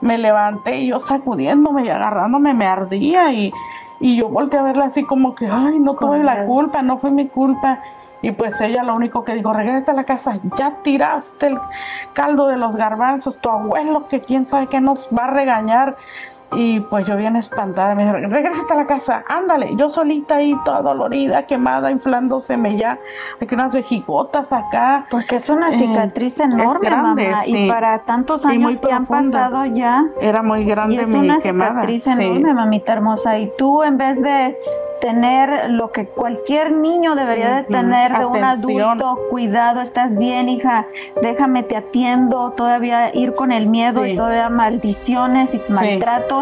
Me 0.00 0.16
levanté 0.16 0.78
y 0.78 0.86
yo 0.88 1.00
sacudiéndome 1.00 1.84
y 1.84 1.90
agarrándome 1.90 2.54
me 2.54 2.64
ardía 2.66 3.32
y, 3.32 3.52
y 4.00 4.16
yo 4.16 4.28
volteé 4.28 4.58
a 4.60 4.62
verla 4.62 4.86
así 4.86 5.04
como 5.04 5.34
que, 5.34 5.46
ay, 5.46 5.78
no 5.78 5.94
tuve 5.94 6.22
la 6.22 6.46
culpa, 6.46 6.82
no 6.82 6.96
fue 6.98 7.10
mi 7.10 7.28
culpa. 7.28 7.80
Y 8.22 8.32
pues 8.32 8.60
ella 8.60 8.82
lo 8.82 8.94
único 8.94 9.24
que 9.24 9.34
dijo, 9.34 9.52
regresa 9.52 9.92
a 9.92 9.94
la 9.94 10.04
casa, 10.04 10.38
ya 10.56 10.76
tiraste 10.82 11.46
el 11.48 11.58
caldo 12.12 12.48
de 12.48 12.58
los 12.58 12.76
garbanzos, 12.76 13.38
tu 13.38 13.48
abuelo 13.50 14.08
que 14.08 14.20
quién 14.20 14.46
sabe 14.46 14.66
qué 14.68 14.80
nos 14.80 15.08
va 15.08 15.24
a 15.24 15.30
regañar. 15.30 15.96
Y 16.52 16.80
pues 16.80 17.06
yo 17.06 17.16
bien 17.16 17.36
espantada, 17.36 17.94
me 17.94 18.02
dijo, 18.04 18.16
regresa 18.16 18.62
a 18.70 18.74
la 18.74 18.86
casa, 18.86 19.24
ándale, 19.28 19.76
yo 19.76 19.88
solita 19.88 20.36
ahí 20.36 20.56
toda 20.64 20.82
dolorida, 20.82 21.46
quemada, 21.46 21.90
inflándoseme 21.92 22.76
ya, 22.76 22.98
aquí 23.40 23.54
unas 23.54 23.72
vejigotas 23.72 24.52
acá. 24.52 25.06
Porque 25.10 25.36
es 25.36 25.48
una 25.48 25.68
Eh, 25.70 25.78
cicatriz 25.78 26.40
es 26.40 26.52
enorme, 26.52 26.88
grande, 26.88 27.30
mamá. 27.30 27.42
sí. 27.44 27.66
Y 27.66 27.68
para 27.70 27.98
tantos 28.00 28.44
Y 28.44 28.48
años 28.48 28.80
que 28.80 28.92
han 28.92 29.06
pasado 29.06 29.64
ya. 29.66 30.06
Era 30.20 30.42
muy 30.42 30.62
Y 30.62 30.64
grande 30.64 31.02
es 31.02 31.08
mi 31.08 31.18
una 31.20 31.38
quemada. 31.38 31.70
cicatriz 31.70 32.02
sí. 32.04 32.10
enorme, 32.10 32.52
mamita 32.54 32.92
hermosa. 32.94 33.38
Y 33.38 33.50
tú, 33.56 33.82
en 33.84 33.96
vez 33.96 34.20
de 34.20 34.56
tener 35.00 35.70
lo 35.70 35.92
que 35.92 36.04
cualquier 36.06 36.72
niño 36.72 37.14
debería 37.14 37.54
de 37.54 37.62
tener 37.62 38.18
de 38.18 38.26
un 38.26 38.44
adulto, 38.44 39.18
cuidado, 39.30 39.80
estás 39.80 40.18
bien, 40.18 40.50
hija, 40.50 40.86
déjame 41.22 41.62
te 41.62 41.74
atiendo, 41.76 42.50
todavía 42.50 43.14
ir 43.14 43.32
con 43.32 43.50
el 43.50 43.66
miedo 43.66 44.02
Sí. 44.04 44.10
y 44.10 44.16
todavía 44.16 44.50
maldiciones 44.50 45.54
y 45.54 45.72
maltratos, 45.72 46.39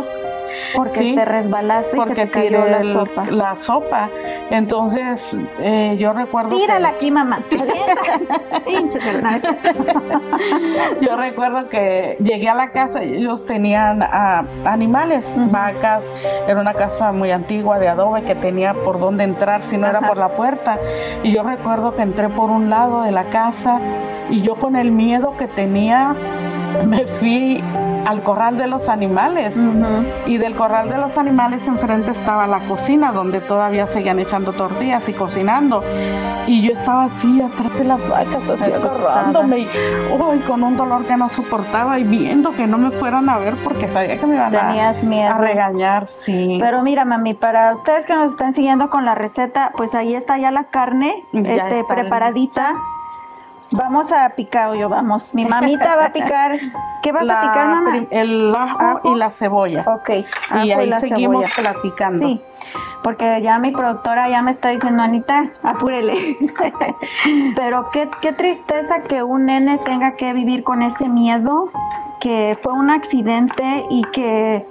porque 0.74 0.90
Sí, 0.90 1.14
te 1.14 1.24
resbalaste 1.24 1.96
y 1.96 2.00
porque 2.00 2.26
te 2.26 2.30
cayó 2.30 2.48
tiré 2.64 2.70
la 2.70 2.82
sopa. 2.82 3.24
la 3.30 3.56
sopa. 3.56 4.08
Entonces, 4.50 5.37
eh, 5.61 5.96
yo 5.98 6.12
recuerdo. 6.12 6.50
que- 6.50 6.56
Tírala 6.56 6.88
aquí, 6.88 7.11
mamá. 7.11 7.40
Yo 11.00 11.16
recuerdo 11.16 11.68
que 11.68 12.16
llegué 12.20 12.48
a 12.48 12.54
la 12.54 12.70
casa 12.70 13.02
y 13.04 13.14
ellos 13.16 13.44
tenían 13.44 14.02
ah, 14.02 14.44
animales, 14.64 15.34
vacas, 15.50 16.12
era 16.46 16.61
una 16.61 16.74
casa 16.74 17.12
muy 17.12 17.30
antigua 17.30 17.78
de 17.78 17.88
adobe 17.88 18.22
que 18.22 18.34
tenía 18.34 18.74
por 18.74 18.98
dónde 19.00 19.24
entrar 19.24 19.62
si 19.62 19.76
no 19.78 19.87
era 19.87 20.00
por 20.00 20.18
la 20.18 20.30
puerta. 20.30 20.78
Y 21.22 21.32
yo 21.32 21.42
recuerdo 21.42 21.94
que 21.94 22.02
entré 22.02 22.28
por 22.28 22.50
un 22.50 22.70
lado 22.70 23.02
de 23.02 23.11
la 23.11 23.24
casa 23.24 23.80
y 24.30 24.42
yo 24.42 24.56
con 24.56 24.76
el 24.76 24.90
miedo 24.92 25.34
que 25.38 25.46
tenía 25.48 26.14
me 26.86 27.06
fui 27.06 27.62
al 28.06 28.22
corral 28.22 28.56
de 28.56 28.66
los 28.66 28.88
animales. 28.88 29.56
Y 30.26 30.38
del 30.38 30.54
corral 30.54 30.88
de 30.88 30.98
los 30.98 31.18
animales 31.18 31.66
enfrente 31.66 32.10
estaba 32.10 32.46
la 32.46 32.60
cocina 32.60 33.12
donde 33.12 33.40
todavía 33.40 33.86
seguían 33.86 34.18
echando 34.18 34.52
tortillas 34.52 35.08
y 35.08 35.12
cocinando. 35.12 35.82
Y 36.46 36.66
yo 36.66 36.72
estaba 36.72 37.04
así 37.04 37.42
atrás 37.42 37.74
de 37.74 37.84
las 37.84 38.08
vacas, 38.08 38.48
así 38.48 38.70
agarrándome 38.72 39.58
y 39.60 39.68
uy, 40.18 40.38
con 40.40 40.62
un 40.62 40.76
dolor 40.76 41.04
que 41.04 41.16
no 41.16 41.28
soportaba 41.28 41.98
y 41.98 42.04
viendo 42.04 42.52
que 42.52 42.66
no 42.66 42.78
me 42.78 42.90
fueran 42.90 43.28
a 43.28 43.36
ver 43.36 43.54
porque 43.62 43.88
sabía 43.90 44.18
que 44.18 44.26
me 44.26 44.36
iban 44.36 44.54
a, 44.56 44.68
Tenías 44.68 45.02
miedo. 45.02 45.34
a 45.34 45.38
regañar, 45.38 46.08
sí. 46.08 46.56
Pero 46.58 46.82
mira, 46.82 47.04
mami, 47.04 47.34
para 47.34 47.74
ustedes 47.74 48.06
que 48.06 48.14
nos 48.14 48.32
están 48.32 48.54
siguiendo 48.54 48.88
con 48.88 49.04
la 49.04 49.14
receta, 49.14 49.72
pues 49.76 49.94
ahí 49.94 50.14
está 50.14 50.38
ya 50.38 50.50
la 50.50 50.64
carne, 50.64 51.24
Ya 51.32 51.40
este, 51.40 51.80
está 51.80 51.94
preparadita. 51.94 52.74
Vamos 53.72 54.11
a 54.12 54.31
picar, 54.31 54.74
yo 54.74 54.88
vamos. 54.88 55.35
Mi 55.35 55.44
mamita 55.44 55.94
va 55.96 56.07
a 56.07 56.12
picar. 56.12 56.59
¿Qué 57.02 57.12
vas 57.12 57.28
a 57.28 57.40
picar, 57.42 57.66
mamá? 57.68 58.07
el 58.11 58.54
ajo, 58.54 58.78
Ajo. 58.81 59.14
y 59.14 59.18
la 59.18 59.31
cebolla. 59.31 59.85
Ok. 59.87 60.11
y 60.64 60.70
ahí 60.72 60.87
la 60.88 61.00
seguimos 61.00 61.44
cebolla. 61.52 61.72
platicando. 61.72 62.26
Sí, 62.26 62.42
porque 63.02 63.40
ya 63.42 63.59
mi 63.59 63.70
productora 63.70 64.28
ya 64.31 64.42
me 64.42 64.52
está 64.52 64.70
diciendo, 64.70 65.02
Anita, 65.02 65.50
apúrele. 65.62 66.37
Pero 67.57 67.90
qué, 67.90 68.09
qué 68.22 68.33
tristeza 68.33 69.02
que 69.02 69.22
un 69.22 69.46
nene 69.46 69.78
tenga 69.78 70.16
que 70.16 70.33
vivir 70.33 70.64
con 70.64 70.83
ese 70.83 71.09
miedo, 71.09 71.70
que 72.20 72.57
fue 72.62 72.72
un 72.72 72.90
accidente 72.90 73.85
y 73.90 74.02
que 74.12 74.66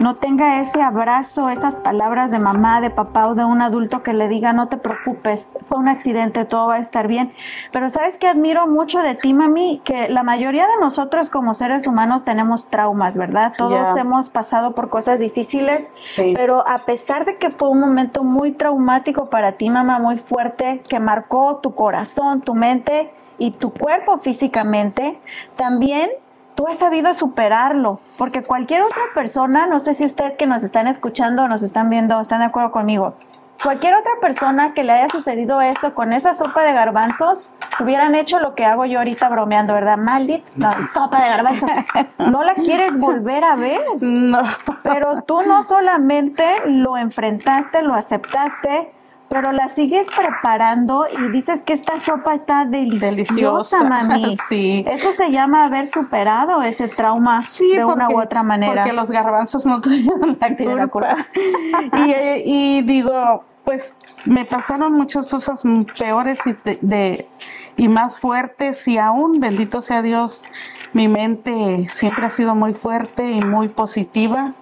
no 0.00 0.16
tenga 0.16 0.60
ese 0.60 0.80
abrazo, 0.80 1.50
esas 1.50 1.76
palabras 1.76 2.30
de 2.30 2.38
mamá, 2.38 2.80
de 2.80 2.88
papá 2.88 3.28
o 3.28 3.34
de 3.34 3.44
un 3.44 3.60
adulto 3.60 4.02
que 4.02 4.14
le 4.14 4.28
diga, 4.28 4.54
no 4.54 4.68
te 4.68 4.78
preocupes, 4.78 5.50
fue 5.68 5.78
un 5.78 5.88
accidente, 5.88 6.46
todo 6.46 6.68
va 6.68 6.76
a 6.76 6.78
estar 6.78 7.06
bien. 7.06 7.32
Pero 7.70 7.90
sabes 7.90 8.16
que 8.16 8.26
admiro 8.26 8.66
mucho 8.66 9.00
de 9.02 9.14
ti, 9.14 9.34
mami, 9.34 9.82
que 9.84 10.08
la 10.08 10.22
mayoría 10.22 10.66
de 10.66 10.80
nosotros 10.80 11.28
como 11.28 11.52
seres 11.52 11.86
humanos 11.86 12.24
tenemos 12.24 12.66
traumas, 12.66 13.18
¿verdad? 13.18 13.52
Todos 13.58 13.94
hemos 13.96 14.30
pasado 14.30 14.74
por 14.74 14.88
cosas 14.88 15.18
difíciles, 15.20 15.90
Sí. 16.14 16.32
pero 16.34 16.66
a 16.66 16.78
pesar 16.78 17.26
de 17.26 17.36
que 17.36 17.50
fue 17.50 17.68
un 17.68 17.80
momento 17.80 18.24
muy 18.24 18.52
traumático 18.52 19.28
para 19.28 19.52
ti, 19.52 19.68
mamá, 19.68 19.98
muy 19.98 20.16
fuerte, 20.18 20.82
que 20.88 20.98
marcó 20.98 21.56
tu 21.56 21.74
corazón, 21.74 22.40
tu 22.40 22.54
mente 22.54 23.12
y 23.36 23.50
tu 23.50 23.70
cuerpo 23.72 24.16
físicamente, 24.18 25.20
también 25.56 26.10
tú 26.54 26.66
has 26.66 26.78
sabido 26.78 27.14
superarlo, 27.14 28.00
porque 28.18 28.42
cualquier 28.42 28.82
otra 28.82 29.02
persona, 29.14 29.66
no 29.66 29.80
sé 29.80 29.94
si 29.94 30.04
ustedes 30.04 30.34
que 30.36 30.46
nos 30.46 30.62
están 30.62 30.86
escuchando 30.86 31.44
o 31.44 31.48
nos 31.48 31.62
están 31.62 31.90
viendo, 31.90 32.20
están 32.20 32.40
de 32.40 32.46
acuerdo 32.46 32.72
conmigo, 32.72 33.14
cualquier 33.62 33.94
otra 33.94 34.12
persona 34.20 34.72
que 34.74 34.84
le 34.84 34.92
haya 34.92 35.08
sucedido 35.10 35.60
esto 35.60 35.94
con 35.94 36.12
esa 36.12 36.34
sopa 36.34 36.62
de 36.62 36.72
garbanzos, 36.72 37.52
hubieran 37.80 38.14
hecho 38.14 38.38
lo 38.40 38.54
que 38.54 38.64
hago 38.64 38.84
yo 38.86 38.98
ahorita 38.98 39.28
bromeando, 39.28 39.74
¿verdad? 39.74 39.96
Maldita 39.98 40.44
no, 40.56 40.86
sopa 40.92 41.22
de 41.22 41.28
garbanzos. 41.28 41.70
No 42.30 42.42
la 42.42 42.54
quieres 42.54 42.98
volver 42.98 43.44
a 43.44 43.56
ver. 43.56 43.80
No. 44.00 44.40
Pero 44.82 45.22
tú 45.22 45.42
no 45.42 45.62
solamente 45.62 46.44
lo 46.66 46.96
enfrentaste, 46.96 47.82
lo 47.82 47.94
aceptaste, 47.94 48.92
pero 49.30 49.52
la 49.52 49.68
sigues 49.68 50.08
preparando 50.14 51.06
y 51.16 51.30
dices 51.30 51.62
que 51.62 51.72
esta 51.72 51.98
sopa 52.00 52.34
está 52.34 52.64
deliciosa, 52.66 53.06
Deliciosa, 53.10 53.84
mami. 53.88 54.36
sí. 54.48 54.84
Eso 54.88 55.12
se 55.12 55.30
llama 55.30 55.64
haber 55.64 55.86
superado 55.86 56.60
ese 56.62 56.88
trauma 56.88 57.46
Sí, 57.48 57.72
de 57.72 57.84
una 57.84 58.08
u 58.10 58.20
otra 58.20 58.42
manera. 58.42 58.82
Porque 58.82 58.92
los 58.92 59.10
garbanzos 59.10 59.64
no 59.64 59.80
tuvieron 59.80 60.36
la 60.76 60.88
culpa. 60.88 61.26
y, 62.06 62.10
eh, 62.10 62.42
y 62.44 62.82
digo, 62.82 63.44
pues 63.64 63.94
me 64.24 64.44
pasaron 64.44 64.92
muchas 64.94 65.26
cosas 65.26 65.62
peores 65.96 66.40
y, 66.46 66.52
de, 66.64 66.78
de- 66.82 67.28
y 67.76 67.86
más 67.88 68.18
fuertes 68.18 68.86
y 68.88 68.98
aún, 68.98 69.38
bendito 69.40 69.80
sea 69.80 70.02
Dios, 70.02 70.44
mi 70.92 71.06
mente 71.06 71.88
siempre 71.92 72.26
ha 72.26 72.30
sido 72.30 72.54
muy 72.56 72.74
fuerte 72.74 73.30
y 73.30 73.40
muy 73.44 73.68
positiva 73.68 74.54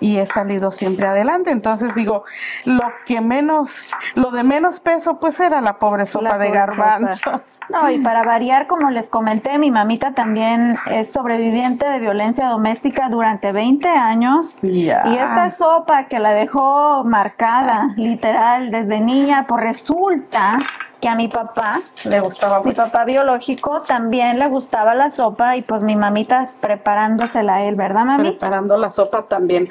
y 0.00 0.18
he 0.18 0.26
salido 0.26 0.70
siempre 0.70 1.06
adelante. 1.06 1.50
Entonces 1.50 1.94
digo, 1.94 2.24
lo 2.64 2.92
que 3.06 3.20
menos, 3.20 3.92
lo 4.14 4.30
de 4.30 4.42
menos 4.44 4.80
peso 4.80 5.18
pues 5.18 5.38
era 5.40 5.60
la 5.60 5.78
pobre 5.78 6.06
sopa 6.06 6.30
La 6.30 6.38
de 6.38 6.46
sopa. 6.48 6.58
garbanzos. 6.58 7.60
No, 7.68 7.90
y 7.90 7.98
para 7.98 8.22
variar, 8.22 8.66
como 8.66 8.90
les 8.90 9.08
comenté, 9.08 9.58
mi 9.58 9.70
mamita 9.70 10.12
también 10.12 10.78
es 10.90 11.12
sobreviviente 11.12 11.86
de 11.86 11.98
violencia 11.98 12.48
doméstica 12.48 13.08
durante 13.08 13.52
20 13.52 13.88
años. 13.88 14.58
Y 14.62 14.88
esta 14.88 15.50
sopa 15.50 16.04
que 16.04 16.18
la 16.18 16.30
dejó 16.32 17.04
marcada, 17.04 17.94
literal, 17.96 18.70
desde 18.70 19.00
niña, 19.00 19.46
pues 19.48 19.62
resulta 19.62 20.58
que 21.00 21.08
a 21.08 21.14
mi 21.14 21.28
papá, 21.28 21.80
Le 22.04 22.20
gustaba 22.20 22.62
mi 22.62 22.72
papá 22.72 23.04
biológico, 23.04 23.82
también 23.82 24.38
le 24.38 24.48
gustaba 24.48 24.94
la 24.94 25.10
sopa 25.10 25.56
y 25.56 25.62
pues 25.62 25.82
mi 25.82 25.94
mamita 25.96 26.48
preparándosela 26.60 27.56
a 27.56 27.62
él, 27.64 27.74
¿verdad, 27.74 28.04
mami? 28.04 28.30
Preparando 28.30 28.76
la 28.76 28.90
sopa 28.90 29.22
también. 29.22 29.68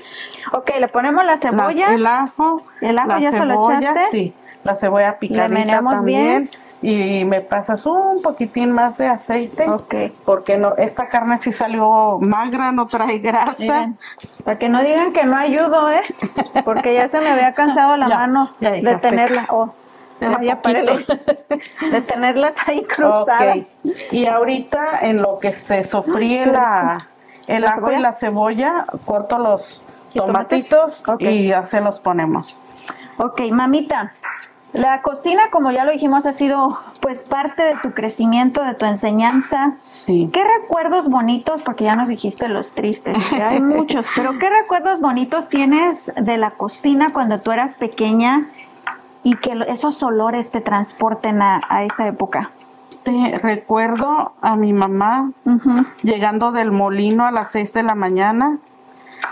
Ok, 0.53 0.71
le 0.79 0.87
ponemos 0.87 1.25
la 1.25 1.31
La- 1.35 1.37
cebolla. 1.37 1.93
el 1.93 2.05
ajo. 2.05 2.61
¿El 2.81 2.99
ajo 2.99 3.07
la 3.09 3.19
ya 3.19 3.31
se 3.31 3.45
lo 3.45 3.53
cebolla, 3.63 3.79
echaste? 3.79 4.01
Sí, 4.11 4.33
la 4.63 4.75
cebolla 4.75 5.17
picadita 5.19 5.81
también. 5.81 6.49
Y 6.81 7.25
me 7.25 7.41
pasas 7.41 7.83
un 7.87 8.21
poquitín 8.21 8.69
más 8.71 8.97
de 8.99 9.07
aceite. 9.07 9.67
Ok. 9.67 9.95
Porque 10.23 10.57
no, 10.57 10.75
esta 10.77 11.07
carne 11.07 11.39
sí 11.39 11.51
salió 11.51 12.19
magra, 12.19 12.71
no 12.71 12.85
trae 12.85 13.17
grasa. 13.17 13.55
Miren, 13.57 13.97
para 14.43 14.59
que 14.59 14.69
no 14.69 14.83
digan 14.83 15.11
que 15.11 15.23
no 15.23 15.35
ayudo, 15.35 15.89
¿eh? 15.89 16.03
Porque 16.63 16.93
ya 16.93 17.09
se 17.09 17.21
me 17.21 17.29
había 17.29 17.53
cansado 17.55 17.97
la 17.97 18.07
Ya, 18.09 18.17
mano 18.19 18.51
ya 18.59 18.71
de 18.71 18.95
tenerla. 18.97 19.45
Oh, 19.49 19.73
ya. 20.19 20.61
De 21.91 22.01
tenerlas 22.01 22.55
ahí 22.65 22.83
cruzadas. 22.83 23.67
Y 24.11 24.25
ahorita 24.25 24.99
en 25.01 25.21
lo 25.21 25.37
que 25.37 25.51
se 25.53 25.83
sofríe 25.83 26.45
la, 26.45 27.07
el 27.47 27.63
¿La 27.63 27.71
ajo 27.71 27.87
cebolla? 27.87 27.97
y 27.97 28.01
la 28.01 28.13
cebolla, 28.13 28.85
corto 29.05 29.37
los 29.37 29.81
tomatitos 30.13 31.03
y 31.19 31.47
ya 31.47 31.65
se 31.65 31.81
los 31.81 31.99
ponemos. 31.99 32.59
Ok, 33.17 33.41
mamita. 33.51 34.13
La 34.73 35.01
cocina, 35.01 35.43
como 35.51 35.71
ya 35.71 35.85
lo 35.85 35.93
dijimos, 35.93 36.25
ha 36.25 36.33
sido 36.33 36.77
pues 36.99 37.23
parte 37.23 37.63
de 37.63 37.75
tu 37.81 37.93
crecimiento, 37.93 38.61
de 38.61 38.73
tu 38.73 38.85
enseñanza. 38.85 39.75
Sí. 39.79 40.29
¿Qué 40.33 40.43
recuerdos 40.43 41.07
bonitos, 41.07 41.63
porque 41.63 41.85
ya 41.85 41.95
nos 41.95 42.09
dijiste 42.09 42.49
los 42.49 42.73
tristes, 42.73 43.17
que 43.29 43.41
hay 43.41 43.61
muchos, 43.61 44.05
pero 44.17 44.37
qué 44.37 44.49
recuerdos 44.49 44.99
bonitos 44.99 45.47
tienes 45.47 46.11
de 46.17 46.37
la 46.37 46.51
cocina 46.51 47.13
cuando 47.13 47.39
tú 47.39 47.51
eras 47.53 47.75
pequeña 47.75 48.49
y 49.25 49.35
que 49.37 49.59
esos 49.67 50.01
olores 50.03 50.51
te 50.51 50.61
transporten 50.61 51.41
a, 51.41 51.59
a 51.67 51.83
esa 51.83 52.07
época? 52.07 52.51
Te 53.03 53.37
recuerdo 53.39 54.33
a 54.41 54.55
mi 54.55 54.71
mamá 54.71 55.31
llegando 56.03 56.51
del 56.51 56.71
molino 56.71 57.25
a 57.25 57.31
las 57.31 57.51
6 57.51 57.73
de 57.73 57.83
la 57.83 57.95
mañana 57.95 58.59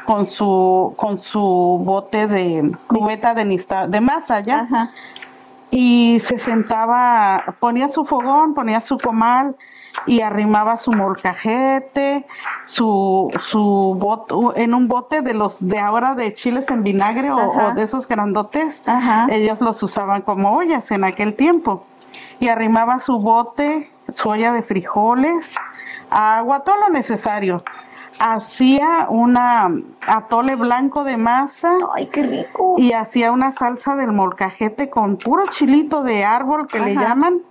con 0.05 0.25
su 0.27 0.93
con 0.97 1.17
su 1.19 1.39
bote 1.83 2.27
de 2.27 2.71
cubeta 2.87 3.33
de 3.33 3.45
nista- 3.45 3.87
de 3.87 4.01
masa 4.01 4.39
ya 4.41 4.61
Ajá. 4.61 4.89
y 5.71 6.19
se 6.21 6.39
sentaba, 6.39 7.43
ponía 7.59 7.89
su 7.89 8.03
fogón, 8.03 8.53
ponía 8.53 8.81
su 8.81 8.97
comal 8.97 9.55
y 10.05 10.21
arrimaba 10.21 10.77
su 10.77 10.91
molcajete, 10.91 12.25
su 12.63 13.31
su 13.39 13.95
bot, 13.99 14.31
en 14.55 14.73
un 14.73 14.87
bote 14.87 15.21
de 15.21 15.33
los 15.33 15.65
de 15.65 15.79
ahora 15.79 16.15
de 16.15 16.33
chiles 16.33 16.69
en 16.69 16.83
vinagre 16.83 17.31
o, 17.31 17.73
de 17.75 17.83
esos 17.83 18.07
grandotes. 18.07 18.83
Ajá. 18.85 19.27
Ellos 19.29 19.61
los 19.61 19.81
usaban 19.83 20.21
como 20.21 20.55
ollas 20.55 20.91
en 20.91 21.03
aquel 21.03 21.35
tiempo. 21.35 21.85
Y 22.39 22.49
arrimaba 22.49 22.99
su 22.99 23.19
bote, 23.19 23.89
su 24.09 24.29
olla 24.29 24.53
de 24.53 24.63
frijoles, 24.63 25.55
agua, 26.09 26.61
todo 26.61 26.77
lo 26.77 26.89
necesario. 26.89 27.63
Hacía 28.19 29.07
una 29.09 29.71
atole 30.07 30.55
blanco 30.55 31.03
de 31.03 31.17
masa 31.17 31.73
Ay, 31.95 32.07
qué 32.07 32.21
rico. 32.23 32.75
y 32.77 32.93
hacía 32.93 33.31
una 33.31 33.51
salsa 33.51 33.95
del 33.95 34.11
molcajete 34.11 34.89
con 34.89 35.17
puro 35.17 35.47
chilito 35.47 36.03
de 36.03 36.23
árbol 36.23 36.67
que 36.67 36.79
le 36.79 36.95
llaman. 36.95 37.41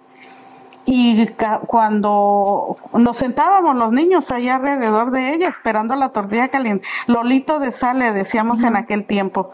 Y 0.85 1.29
cuando 1.67 2.77
nos 2.93 3.17
sentábamos 3.17 3.77
los 3.77 3.93
niños 3.93 4.31
allá 4.31 4.57
alrededor 4.57 5.11
de 5.13 5.33
ella 5.35 5.49
esperando 5.49 5.95
la 5.95 6.09
tortilla 6.09 6.49
caliente, 6.49 6.87
lolito 7.07 7.61
de 7.61 7.71
sal 7.73 8.01
le 8.01 8.13
decíamos 8.13 8.63
en 8.63 8.77
aquel 8.77 9.07
tiempo. 9.07 9.51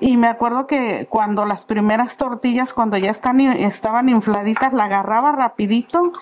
Y 0.00 0.16
me 0.16 0.28
acuerdo 0.28 0.66
que 0.66 1.06
cuando 1.10 1.44
las 1.44 1.66
primeras 1.66 2.16
tortillas, 2.16 2.72
cuando 2.74 2.96
ya 2.96 3.10
están, 3.10 3.40
estaban 3.40 4.08
infladitas, 4.08 4.72
la 4.72 4.84
agarraba 4.84 5.32
rapidito 5.32 6.12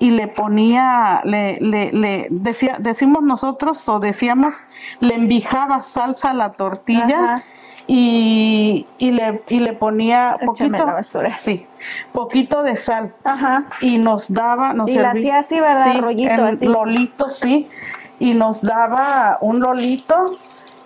y 0.00 0.10
le 0.10 0.28
ponía, 0.28 1.20
le, 1.24 1.58
le, 1.60 1.92
le 1.92 2.26
decía, 2.30 2.76
decimos 2.78 3.22
nosotros 3.22 3.88
o 3.88 4.00
decíamos, 4.00 4.64
le 4.98 5.14
envijaba 5.14 5.82
salsa 5.82 6.30
a 6.30 6.34
la 6.34 6.52
tortilla 6.52 7.34
Ajá. 7.34 7.44
y, 7.86 8.86
y 8.98 9.10
le, 9.12 9.42
y 9.48 9.58
le 9.60 9.74
ponía 9.74 10.38
Échame 10.40 10.46
poquito, 10.46 10.86
la 10.86 10.92
basura. 10.94 11.30
sí, 11.30 11.66
poquito 12.12 12.62
de 12.62 12.76
sal 12.76 13.14
Ajá. 13.24 13.64
y 13.80 13.98
nos 13.98 14.32
daba, 14.32 14.72
nos 14.72 14.88
Y 14.90 14.94
la 14.96 15.12
serví- 15.12 15.18
hacía 15.20 15.38
así, 15.40 15.60
¿verdad? 15.60 15.92
Sí, 15.92 16.00
Rollito, 16.00 16.32
en 16.34 16.40
así. 16.56 16.66
lolito, 16.66 17.30
sí, 17.30 17.70
y 18.18 18.34
nos 18.34 18.62
daba 18.62 19.38
un 19.40 19.60
lolito 19.60 20.38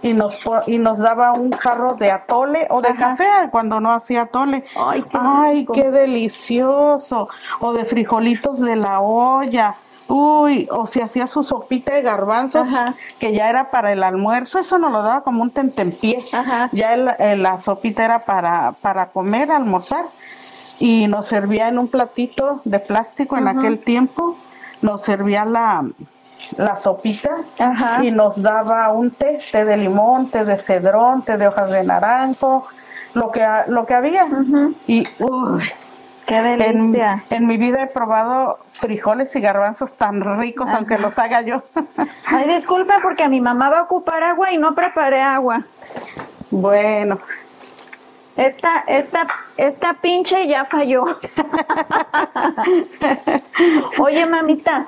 y 0.02 0.12
nos 0.12 0.36
y 0.66 0.78
nos 0.78 0.98
daba 0.98 1.32
un 1.32 1.50
jarro 1.52 1.94
de 1.94 2.10
atole 2.10 2.66
o 2.70 2.82
de 2.82 2.90
Ajá. 2.90 2.98
café 2.98 3.24
cuando 3.50 3.80
no 3.80 3.90
hacía 3.92 4.22
atole. 4.22 4.64
Ay, 4.76 5.02
qué 5.02 5.18
Ay, 5.20 5.54
rico. 5.60 5.72
qué 5.72 5.90
delicioso. 5.90 7.28
O 7.60 7.72
de 7.72 7.84
frijolitos 7.84 8.60
de 8.60 8.76
la 8.76 9.00
olla. 9.00 9.76
Uy, 10.06 10.68
o 10.70 10.86
si 10.86 11.00
hacía 11.00 11.26
su 11.26 11.42
sopita 11.42 11.94
de 11.94 12.02
garbanzos, 12.02 12.68
Ajá. 12.68 12.94
que 13.18 13.32
ya 13.32 13.48
era 13.48 13.70
para 13.70 13.90
el 13.90 14.04
almuerzo, 14.04 14.58
eso 14.58 14.76
nos 14.76 14.92
lo 14.92 15.02
daba 15.02 15.22
como 15.22 15.42
un 15.42 15.50
tentempié. 15.50 16.22
Ajá. 16.30 16.68
Ya 16.72 16.92
el- 16.92 17.10
el- 17.18 17.42
la 17.42 17.58
sopita 17.58 18.04
era 18.04 18.26
para, 18.26 18.72
para 18.82 19.06
comer, 19.06 19.50
almorzar. 19.50 20.04
Y 20.78 21.06
nos 21.08 21.26
servía 21.26 21.68
en 21.68 21.78
un 21.78 21.88
platito 21.88 22.60
de 22.64 22.78
plástico 22.80 23.36
en 23.36 23.48
aquel 23.48 23.80
tiempo. 23.80 24.36
Nos 24.82 25.02
servía 25.02 25.44
la, 25.44 25.84
la 26.58 26.76
sopita 26.76 27.36
Ajá. 27.58 28.04
y 28.04 28.10
nos 28.10 28.42
daba 28.42 28.90
un 28.90 29.10
té, 29.10 29.38
té 29.52 29.64
de 29.64 29.76
limón, 29.76 30.28
té 30.30 30.44
de 30.44 30.56
cedrón, 30.58 31.22
té 31.22 31.36
de 31.36 31.46
hojas 31.48 31.70
de 31.70 31.84
naranjo, 31.84 32.66
lo 33.14 33.30
que, 33.30 33.46
lo 33.68 33.86
que 33.86 33.94
había. 33.94 34.26
Y 34.86 35.06
uy, 35.20 35.62
Qué 36.26 36.40
delicia. 36.42 37.22
en 37.30 37.46
mi 37.46 37.56
vida 37.58 37.82
he 37.82 37.86
probado 37.86 38.58
frijoles 38.70 39.34
y 39.36 39.40
garbanzos 39.40 39.94
tan 39.94 40.20
ricos, 40.40 40.68
aunque 40.70 40.98
los 40.98 41.18
haga 41.18 41.42
yo. 41.42 41.62
Ay, 42.26 42.48
disculpen 42.48 42.96
porque 43.02 43.28
mi 43.28 43.40
mamá 43.40 43.70
va 43.70 43.78
a 43.80 43.82
ocupar 43.82 44.22
agua 44.24 44.50
y 44.52 44.58
no 44.58 44.74
preparé 44.74 45.20
agua. 45.22 45.62
bueno, 46.50 47.18
Esta, 48.36 48.84
esta, 48.86 49.26
esta 49.56 49.94
pinche 49.94 50.46
ya 50.48 50.64
falló. 50.64 51.04
Oye, 53.98 54.26
mamita, 54.26 54.86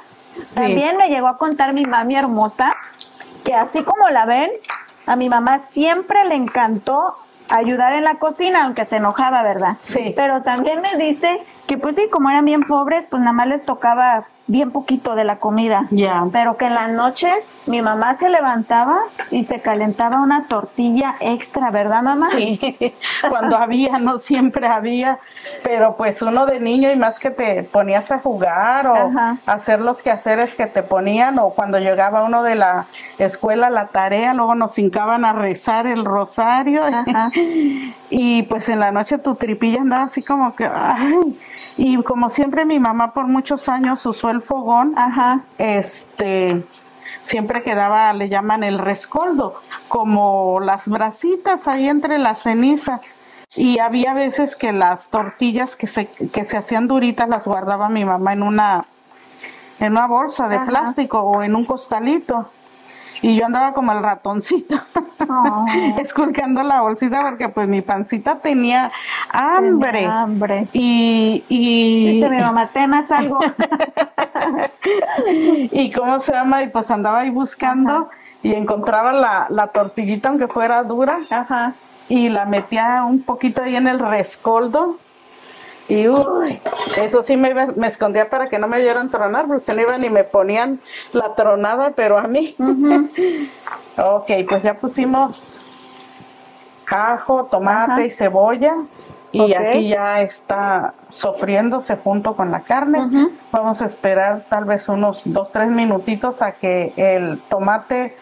también 0.55 0.97
me 0.97 1.09
llegó 1.09 1.29
a 1.29 1.39
contar 1.39 1.73
mi 1.73 1.87
mami 1.87 2.17
hermosa 2.17 2.77
que 3.45 3.55
así 3.55 3.85
como 3.85 4.09
la 4.09 4.27
ven, 4.27 4.51
a 5.07 5.15
mi 5.15 5.29
mamá 5.29 5.61
siempre 5.71 6.25
le 6.25 6.35
encantó 6.35 7.17
ayudar 7.49 7.93
en 7.93 8.03
la 8.03 8.17
cocina, 8.17 8.65
aunque 8.65 8.85
se 8.85 8.97
enojaba, 8.97 9.43
¿verdad? 9.43 9.77
Sí. 9.81 10.13
Pero 10.17 10.43
también 10.43 10.81
me 10.81 10.97
dice 10.97 11.41
que 11.69 11.79
pues 11.79 11.95
sí, 11.95 12.09
como 12.11 12.29
eran 12.29 12.45
bien 12.45 12.65
pobres, 12.65 13.07
pues 13.09 13.21
nada 13.21 13.33
más 13.33 13.47
les 13.47 13.65
tocaba 13.65 14.27
bien 14.47 14.71
poquito 14.71 15.15
de 15.15 15.25
la 15.25 15.37
comida. 15.39 15.87
Ya. 15.91 16.25
Pero 16.33 16.57
que 16.57 16.67
en 16.67 16.75
las 16.75 16.91
noches 16.91 17.51
mi 17.67 17.83
mamá 17.83 18.17
se 18.17 18.29
levantaba 18.29 18.99
y 19.31 19.45
se 19.45 19.61
calentaba 19.61 20.21
una 20.21 20.47
tortilla 20.47 21.17
extra, 21.21 21.71
¿verdad, 21.71 22.03
mamá? 22.03 22.29
Sí, 22.31 22.59
cuando 23.29 23.57
había, 23.57 23.99
no 23.99 24.19
siempre 24.19 24.67
había, 24.69 25.19
pero 25.63 25.97
pues 25.97 26.23
uno 26.23 26.47
de 26.47 26.61
niño 26.61 26.93
y 26.93 26.97
más 26.97 27.19
que 27.19 27.31
te 27.31 27.65
ponías 27.65 28.11
a 28.13 28.19
jugar 28.19 28.87
o 28.87 28.95
Ajá. 28.95 29.37
hacer 29.47 29.81
los 29.81 30.01
quehaceres 30.03 30.55
que 30.55 30.67
te 30.67 30.83
ponían 30.83 31.39
o 31.39 31.51
cuando 31.51 31.79
llegaba 31.79 32.23
uno 32.23 32.43
de 32.43 32.55
la 32.55 32.87
escuela 33.19 33.71
la 33.71 33.89
tarea, 33.89 34.35
luego 34.35 34.55
nos 34.55 34.79
hincaban 34.79 35.25
a 35.25 35.33
rezar 35.33 35.87
el 35.87 36.05
rosario 36.05 36.85
Ajá. 36.85 37.31
y 38.11 38.43
pues 38.45 38.69
en 38.69 38.79
la 38.81 38.93
noche 38.93 39.19
tu 39.19 39.35
tripilla 39.35 39.81
andaba 39.81 40.05
así 40.05 40.23
como 40.23 40.55
que, 40.55 40.67
ay, 40.73 41.37
y 41.77 42.03
como 42.03 42.31
siempre 42.31 42.65
mi 42.65 42.79
mamá 42.81 43.13
por 43.13 43.27
muchos 43.27 43.69
años 43.69 44.05
usó 44.07 44.31
el 44.31 44.43
fogón, 44.43 44.95
Ajá. 44.97 45.41
este 45.59 46.65
siempre 47.21 47.63
quedaba, 47.63 48.13
le 48.13 48.29
llaman 48.29 48.63
el 48.63 48.79
rescoldo, 48.79 49.61
como 49.89 50.61
las 50.61 50.89
brasitas 50.89 51.69
ahí 51.69 51.89
entre 51.89 52.19
la 52.19 52.37
ceniza. 52.37 53.01
Y 53.55 53.79
había 53.79 54.15
veces 54.15 54.55
que 54.55 54.73
las 54.73 55.09
tortillas 55.09 55.77
que 55.77 55.87
se, 55.87 56.07
que 56.07 56.45
se 56.45 56.57
hacían 56.57 56.89
duritas 56.89 57.29
las 57.29 57.45
guardaba 57.45 57.89
mi 57.89 58.05
mamá 58.05 58.33
en 58.33 58.43
una, 58.43 58.87
en 59.81 59.93
una 59.93 60.07
bolsa 60.07 60.49
de 60.49 60.57
Ajá. 60.57 60.67
plástico 60.67 61.21
o 61.21 61.43
en 61.43 61.57
un 61.57 61.65
costalito. 61.65 62.51
Y 63.27 63.35
yo 63.35 63.47
andaba 63.47 63.73
como 63.75 63.91
el 63.91 64.03
ratoncito, 64.05 64.77
Oh. 65.29 65.67
esculcando 65.99 66.63
la 66.63 66.83
bolsita 66.83 67.23
porque 67.23 67.49
pues 67.49 67.67
mi 67.67 67.83
pancita 67.83 68.37
tenía 68.39 68.93
hambre. 69.31 69.93
Tenía 69.93 70.21
hambre. 70.23 70.69
Y, 70.73 71.43
y, 71.49 72.13
Dice 72.13 72.31
mi 72.31 72.41
mamá, 72.41 72.69
tenas 72.69 73.11
algo. 73.11 73.41
y 75.73 75.91
cómo 75.91 76.21
se 76.21 76.33
llama, 76.33 76.63
y 76.63 76.69
pues 76.69 76.89
andaba 76.93 77.19
ahí 77.21 77.31
buscando 77.31 77.93
Ajá. 77.93 78.09
y 78.45 78.53
encontraba 78.55 79.13
la, 79.13 79.47
la 79.51 79.67
tortillita 79.69 80.29
aunque 80.29 80.47
fuera 80.47 80.85
dura 80.85 81.17
Ajá. 81.29 81.73
y 82.09 82.29
la 82.29 82.45
metía 82.45 83.03
un 83.05 83.23
poquito 83.23 83.63
ahí 83.63 83.75
en 83.75 83.89
el 83.89 83.99
rescoldo 83.99 84.99
y 85.89 86.09
uy, 86.09 86.61
eso 86.99 87.23
sí 87.23 87.37
me, 87.37 87.51
iba- 87.51 87.67
me 87.77 87.87
escondía 87.87 88.29
para 88.29 88.49
que 88.49 88.59
no 88.59 88.67
me 88.69 88.77
oyeran 88.79 89.09
tronar, 89.11 89.47
porque 89.47 89.61
se 89.65 89.75
no 89.75 89.83
iban 89.83 90.03
y 90.05 90.11
me 90.11 90.25
ponían 90.25 90.81
la 91.13 91.35
tronada, 91.35 91.91
pero 91.95 92.19
a 92.19 92.23
mí. 92.29 92.57
ok, 93.97 94.31
pues 94.49 94.63
ya 94.63 94.75
pusimos 94.75 95.43
ajo, 96.91 97.45
tomate 97.51 97.93
Ajá. 97.93 98.05
y 98.05 98.11
cebolla. 98.11 98.75
Y 99.33 99.53
aquí 99.53 99.89
ya 99.89 100.23
está 100.23 100.95
sofriéndose 101.11 101.97
junto 101.97 102.35
con 102.37 102.51
la 102.51 102.61
carne. 102.61 103.29
Vamos 103.53 103.83
a 103.83 103.87
esperar 103.87 104.47
tal 104.49 104.65
vez 104.65 104.89
unos 104.89 105.23
dos, 105.27 105.53
tres 105.53 105.69
minutitos 105.69 106.41
a 106.41 106.53
que 106.53 106.95
el 106.97 107.39
tomate 107.51 108.17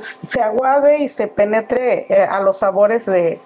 se 0.00 0.42
aguade 0.42 0.98
y 0.98 1.08
se 1.08 1.26
penetre 1.26 2.04
eh, 2.12 2.22
a 2.22 2.40
los 2.40 2.58
sabores 2.58 3.06
de, 3.06 3.40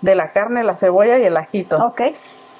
de 0.00 0.14
la 0.14 0.32
carne, 0.32 0.62
la 0.64 0.76
cebolla 0.76 1.18
y 1.18 1.24
el 1.24 1.36
ajito. 1.36 1.76
Ok. 1.84 2.02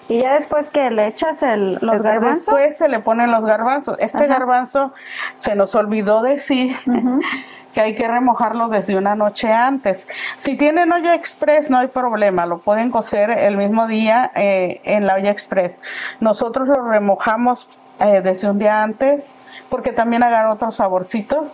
Y 0.09 0.23
ya 0.23 0.35
después 0.35 0.71
que 0.71 0.91
le 0.91 1.07
echas 1.07 1.41
el, 1.43 1.79
los 1.81 2.03
garbanzos. 2.03 2.47
Después 2.47 2.77
se 2.77 2.89
le 2.89 2.99
ponen 2.99 3.31
los 3.31 3.45
garbanzos. 3.45 3.97
Este 4.01 4.25
Ajá. 4.25 4.27
garbanzo 4.39 4.93
se 5.37 5.55
nos 5.55 5.75
olvidó 5.77 6.21
decir 6.23 6.75
que 7.75 7.81
hay 7.81 7.95
que 7.95 8.09
remojarlo 8.09 8.69
desde 8.69 8.97
una 8.97 9.15
noche 9.15 9.53
antes. 9.53 10.09
Si 10.35 10.57
tienen 10.57 10.91
olla 10.93 11.15
express 11.15 11.71
no 11.71 11.79
hay 11.79 11.87
problema, 11.87 12.45
lo 12.45 12.59
pueden 12.59 12.91
cocer 12.91 13.31
el 13.31 13.57
mismo 13.57 13.87
día 13.87 14.33
eh, 14.35 14.81
en 14.85 15.07
la 15.07 15.15
olla 15.15 15.31
express. 15.31 15.81
Nosotros 16.19 16.67
lo 16.67 16.83
remojamos 16.89 17.69
eh, 18.01 18.21
desde 18.21 18.51
un 18.51 18.59
día 18.59 18.83
antes 18.83 19.37
porque 19.69 19.93
también 19.93 20.25
agarra 20.25 20.53
otro 20.53 20.73
saborcito 20.73 21.47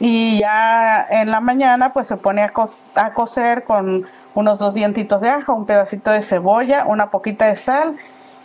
y 0.00 0.40
ya 0.40 1.06
en 1.08 1.30
la 1.30 1.38
mañana 1.40 1.92
pues 1.92 2.08
se 2.08 2.16
pone 2.16 2.42
a, 2.42 2.48
co- 2.48 2.68
a 2.96 3.12
cocer 3.12 3.62
con 3.62 4.08
unos 4.34 4.58
dos 4.58 4.74
dientitos 4.74 5.20
de 5.20 5.30
ajo, 5.30 5.54
un 5.54 5.66
pedacito 5.66 6.10
de 6.10 6.22
cebolla, 6.22 6.84
una 6.86 7.10
poquita 7.10 7.46
de 7.46 7.56
sal 7.56 7.96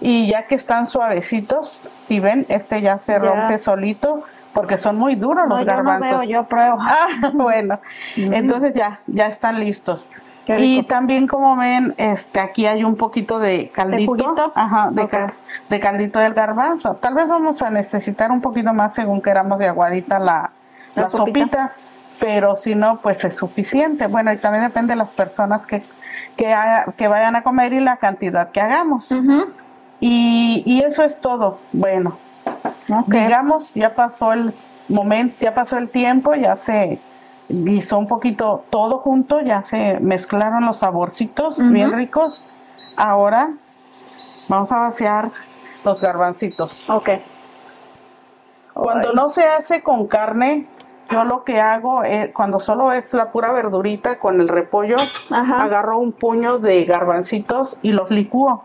y 0.01 0.27
ya 0.27 0.47
que 0.47 0.55
están 0.55 0.85
suavecitos, 0.87 1.89
si 2.07 2.19
ven, 2.19 2.45
este 2.49 2.81
ya 2.81 2.99
se 2.99 3.17
rompe 3.19 3.57
solito 3.57 4.23
porque 4.53 4.77
son 4.77 4.95
muy 4.97 5.15
duros 5.15 5.47
No, 5.47 5.57
los 5.57 5.59
yo 5.59 5.65
no 5.65 5.73
garbanzos. 5.83 6.09
veo, 6.19 6.23
yo 6.23 6.43
pruebo. 6.45 6.77
Ah, 6.81 7.07
bueno, 7.33 7.79
entonces 8.15 8.73
ya, 8.73 8.99
ya 9.07 9.27
están 9.27 9.59
listos. 9.59 10.09
Y 10.57 10.83
también 10.83 11.27
como 11.27 11.57
ven, 11.57 11.93
este, 11.97 12.39
aquí 12.39 12.65
hay 12.67 12.85
un 12.85 12.95
poquito 12.95 13.37
de 13.37 13.69
caldito, 13.69 14.11
juguito? 14.13 14.51
ajá, 14.55 14.89
de, 14.91 15.33
de 15.69 15.79
caldito 15.81 16.19
del 16.19 16.33
garbanzo. 16.33 16.95
Tal 16.95 17.15
vez 17.15 17.27
vamos 17.27 17.61
a 17.61 17.69
necesitar 17.69 18.31
un 18.31 18.39
poquito 18.39 18.73
más 18.73 18.93
según 18.93 19.21
queramos 19.21 19.59
de 19.59 19.67
aguadita 19.67 20.19
la, 20.19 20.51
La 20.95 21.03
la 21.03 21.09
sopita. 21.09 21.39
sopita, 21.41 21.73
pero 22.19 22.55
si 22.55 22.75
no, 22.75 22.99
pues 23.01 23.23
es 23.23 23.35
suficiente. 23.35 24.07
Bueno, 24.07 24.31
y 24.33 24.37
también 24.37 24.63
depende 24.63 24.93
de 24.93 24.97
las 24.97 25.09
personas 25.09 25.65
que, 25.65 25.83
que, 26.35 26.53
haga- 26.53 26.93
que 26.97 27.07
vayan 27.07 27.35
a 27.35 27.43
comer 27.43 27.73
y 27.73 27.79
la 27.79 27.97
cantidad 27.97 28.51
que 28.51 28.61
hagamos. 28.61 29.11
Ujú. 29.11 29.45
Y, 29.99 30.63
y 30.65 30.83
eso 30.83 31.03
es 31.03 31.19
todo. 31.19 31.59
Bueno, 31.71 32.17
digamos, 33.07 33.73
ya 33.73 33.95
pasó 33.95 34.33
el 34.33 34.53
momento, 34.87 35.35
ya 35.41 35.53
pasó 35.53 35.77
el 35.77 35.89
tiempo, 35.89 36.33
ya 36.35 36.55
se 36.55 36.99
guisó 37.49 37.97
un 37.97 38.07
poquito 38.07 38.63
todo 38.69 38.99
junto, 38.99 39.41
ya 39.41 39.63
se 39.63 39.99
mezclaron 39.99 40.65
los 40.65 40.77
saborcitos 40.79 41.57
bien 41.71 41.91
ricos. 41.93 42.43
Ahora 42.95 43.51
vamos 44.47 44.71
a 44.71 44.79
vaciar 44.79 45.29
los 45.83 46.01
garbancitos. 46.01 46.89
Ok. 46.89 47.09
Cuando 48.73 49.13
no 49.13 49.29
se 49.29 49.43
hace 49.45 49.81
con 49.81 50.07
carne, 50.07 50.67
yo 51.09 51.23
lo 51.23 51.43
que 51.43 51.61
hago 51.61 52.03
es, 52.03 52.29
cuando 52.33 52.59
solo 52.59 52.91
es 52.91 53.13
la 53.13 53.31
pura 53.31 53.51
verdurita 53.51 54.19
con 54.19 54.39
el 54.41 54.47
repollo, 54.47 54.97
Ajá. 55.29 55.63
agarro 55.63 55.97
un 55.99 56.11
puño 56.11 56.59
de 56.59 56.83
garbancitos 56.85 57.77
y 57.81 57.91
los 57.93 58.09
licúo. 58.11 58.63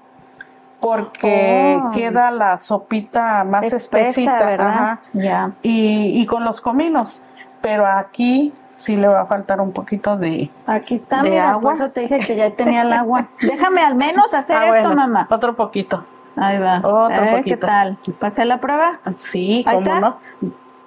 Porque 0.80 1.80
Oh. 1.80 1.90
queda 1.92 2.30
la 2.32 2.58
sopita 2.58 3.44
más 3.44 3.62
Espesa, 3.64 3.76
espesita. 4.08 4.38
¿verdad? 4.46 4.68
ajá. 4.68 5.00
Ya. 5.12 5.52
Y, 5.62 6.20
y 6.20 6.26
con 6.26 6.44
los 6.44 6.60
cominos. 6.60 7.22
Pero 7.60 7.86
aquí 7.86 8.52
sí 8.72 8.96
le 8.96 9.06
va 9.06 9.20
a 9.20 9.26
faltar 9.26 9.60
un 9.60 9.70
poquito 9.70 10.16
de. 10.16 10.50
Aquí 10.66 10.96
está, 10.96 11.22
¿De 11.22 11.30
mira, 11.30 11.50
agua? 11.52 11.62
por 11.62 11.74
eso 11.82 11.90
te 11.92 12.00
dije 12.00 12.18
que 12.18 12.34
ya 12.34 12.50
tenía 12.50 12.82
el 12.82 12.92
agua. 12.92 13.28
Déjame 13.40 13.80
al 13.82 13.94
menos 13.94 14.34
hacer 14.34 14.56
Ah, 14.56 14.64
esto, 14.76 14.88
bueno, 14.88 14.96
mamá. 14.96 15.28
Otro 15.30 15.54
poquito. 15.54 16.04
Ahí 16.36 16.58
va. 16.58 16.78
Otro 16.78 16.98
A 17.04 17.08
ver, 17.08 17.30
¿Qué 17.30 17.36
poquito. 17.52 17.66
tal? 17.68 17.98
¿Pasé 18.18 18.44
la 18.44 18.58
prueba? 18.58 18.98
Sí, 19.16 19.62
Ahí 19.68 19.76
cómo 19.76 19.86
está. 19.86 20.00
no. 20.00 20.16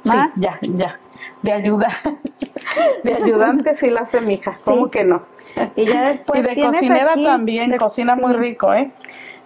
Sí, 0.04 0.10
¿Más? 0.10 0.34
ya, 0.36 0.58
ya. 0.62 1.00
De 1.42 1.52
ayuda. 1.52 1.90
De 3.04 3.14
ayudante 3.14 3.76
sí 3.76 3.90
la 3.90 4.02
hace 4.02 4.22
mi 4.22 4.34
hija. 4.36 4.58
¿Cómo 4.64 4.86
Sí. 4.86 4.92
que 4.92 5.04
no? 5.06 5.24
Y 5.76 5.86
ya 5.86 6.04
después 6.10 6.40
y 6.40 6.44
de 6.44 6.54
tienes 6.56 6.74
cocinera 6.74 7.12
aquí- 7.14 7.24
también, 7.24 7.72
de- 7.72 7.78
cocina 7.78 8.16
muy 8.16 8.34
rico, 8.34 8.74
¿eh? 8.74 8.92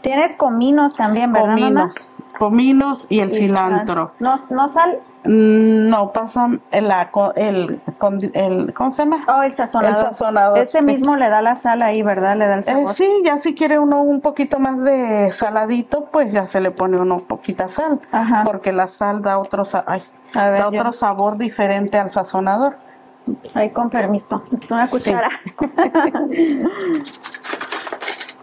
Tienes 0.01 0.36
cominos 0.36 0.93
también, 0.95 1.34
¿verdad, 1.34 1.49
mamá? 1.58 1.60
Cominos, 1.60 2.12
cominos 2.38 3.05
y 3.10 3.19
el 3.19 3.32
Y 3.32 3.34
cilantro. 3.34 4.13
No, 4.19 4.38
no 4.49 4.69
sal. 4.69 4.99
Mm, 5.25 5.89
No, 5.89 6.13
pasan 6.13 6.62
el, 6.71 6.89
el, 7.36 7.82
el- 8.34 8.73
¿cómo 8.73 8.91
se 8.91 9.03
llama? 9.03 9.25
Oh, 9.27 9.41
el 9.43 9.53
sazonador. 9.53 9.97
El 9.97 10.01
sazonador, 10.01 10.58
Ese 10.60 10.79
sí. 10.79 10.86
mismo 10.86 11.17
le 11.17 11.27
da 11.27 11.41
la 11.41 11.55
sal 11.58 11.82
ahí, 11.82 12.01
¿verdad? 12.01 12.38
Le 12.38 12.47
da 12.47 12.53
el 12.53 12.60
Eh, 12.62 12.63
sabor. 12.63 12.89
sí, 12.93 13.05
ya 13.25 13.38
si 13.38 13.53
quiere 13.53 13.77
uno 13.79 14.01
un 14.01 14.21
poquito 14.21 14.58
más 14.60 14.82
de 14.82 15.34
saladito, 15.34 16.05
pues 16.05 16.32
ya 16.32 16.47
se 16.47 16.62
le 16.62 16.71
pone 16.71 16.97
uno 16.97 17.19
poquita 17.19 17.67
sal, 17.67 17.99
Ajá. 18.13 18.43
porque 18.45 18.71
la 18.71 18.88
sal 18.88 19.21
da 19.21 19.38
otro, 19.38 19.63
ay, 19.86 20.01
A 20.33 20.49
ver, 20.49 20.59
da 20.61 20.71
yo- 20.71 20.79
otro 20.79 20.91
sabor 20.93 21.37
diferente 21.37 21.97
al 21.97 22.09
sazonador. 22.09 22.77
Ahí 23.53 23.69
con 23.71 23.89
permiso. 23.89 24.43
Esto 24.51 24.73
una 24.75 24.87
Sí. 24.87 24.97
cuchara. 24.97 25.29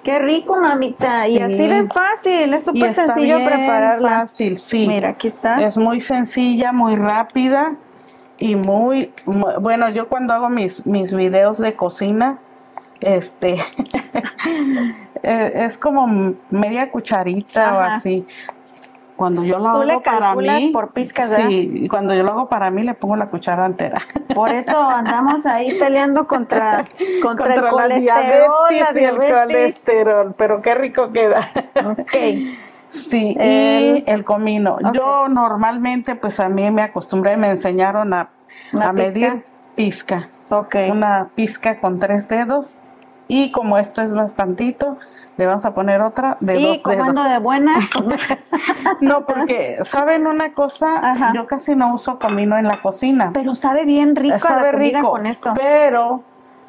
Qué 0.02 0.18
rico, 0.20 0.56
mamita. 0.60 1.26
Y 1.26 1.36
Sí. 1.38 1.42
así 1.42 1.66
de 1.68 1.88
fácil. 1.88 2.54
Es 2.54 2.64
súper 2.64 2.94
sencillo 2.94 3.38
bien 3.38 3.48
prepararla. 3.48 4.20
Fácil, 4.20 4.58
sí. 4.58 4.86
Mira, 4.86 5.10
aquí 5.10 5.28
está. 5.28 5.56
Es 5.62 5.76
muy 5.76 6.00
sencilla, 6.00 6.72
muy 6.72 6.94
rápida 6.94 7.74
y 8.38 8.54
muy, 8.54 9.12
mu- 9.24 9.58
bueno, 9.60 9.88
yo 9.88 10.08
cuando 10.08 10.32
hago 10.32 10.48
mis, 10.48 10.86
mis 10.86 11.12
videos 11.12 11.58
de 11.58 11.74
cocina, 11.74 12.38
este, 13.00 13.56
eh, 15.24 15.52
es 15.54 15.76
como 15.76 16.34
media 16.50 16.90
cucharita 16.92 17.76
o 17.76 17.80
así. 17.80 18.24
Cuando 19.16 19.42
yo 19.44 19.58
lo 19.58 19.72
Tú 19.72 19.82
le 19.84 19.92
hago 19.94 20.02
para 20.02 20.34
mí, 20.34 20.70
por 20.72 20.90
pizcas, 20.92 21.30
¿verdad? 21.30 21.48
sí, 21.48 21.70
y 21.74 21.88
cuando 21.88 22.14
yo 22.14 22.22
lo 22.22 22.32
hago 22.32 22.48
para 22.50 22.70
mí 22.70 22.82
le 22.82 22.92
pongo 22.94 23.16
la 23.16 23.28
cuchara 23.30 23.64
entera. 23.64 23.98
Por 24.34 24.50
eso 24.52 24.78
andamos 24.78 25.46
ahí 25.46 25.72
peleando 25.78 26.26
contra, 26.28 26.84
contra, 27.22 27.54
el 27.54 27.64
la 27.64 27.70
colesterol, 27.70 27.88
la 27.88 27.98
diabetes 27.98 28.96
y 28.96 29.04
el 29.04 29.18
diabetes. 29.18 29.46
colesterol, 29.46 30.34
pero 30.36 30.60
qué 30.60 30.74
rico 30.74 31.12
queda. 31.12 31.48
Ok. 31.84 32.12
Sí, 32.88 33.36
El- 33.40 33.98
y 33.98 34.04
el 34.06 34.24
comino. 34.24 34.78
Yo 34.92 35.28
normalmente, 35.28 36.14
pues 36.14 36.38
a 36.38 36.48
mí 36.48 36.70
me 36.70 36.82
acostumbré, 36.82 37.36
me 37.36 37.50
enseñaron 37.50 38.12
a, 38.14 38.28
¿Una 38.72 38.88
a 38.88 38.92
medir 38.92 39.44
pizca. 39.74 40.28
Ok. 40.50 40.76
Una 40.90 41.28
pizca 41.34 41.80
con 41.80 41.98
tres 41.98 42.28
dedos. 42.28 42.76
Y 43.28 43.50
como 43.50 43.76
esto 43.78 44.02
es 44.02 44.12
bastantito, 44.14 44.98
Le 45.36 45.44
vamos 45.46 45.64
a 45.66 45.74
poner 45.74 46.00
otra 46.00 46.38
de 46.40 46.58
y 46.58 46.64
dos 46.64 46.82
como 46.82 46.94
dedos. 46.94 47.08
ando 47.08 47.24
de 47.24 47.38
buena, 47.38 47.74
No, 49.00 49.26
porque, 49.26 49.78
¿saben 49.84 50.26
una 50.26 50.52
cosa? 50.54 50.98
Ajá. 51.10 51.32
Yo 51.34 51.46
casi 51.46 51.74
no 51.76 51.94
uso 51.94 52.18
comino 52.18 52.56
en 52.56 52.66
la 52.66 52.80
cocina. 52.80 53.30
pero 53.34 53.54
sabe 53.54 53.84
bien 53.84 54.16
rico 54.16 54.38
Sabe 54.38 54.62
la 54.66 54.72
comida 54.72 54.98
rico, 55.00 55.10
con 55.10 55.26
esto. 55.26 55.52
pero 55.54 56.22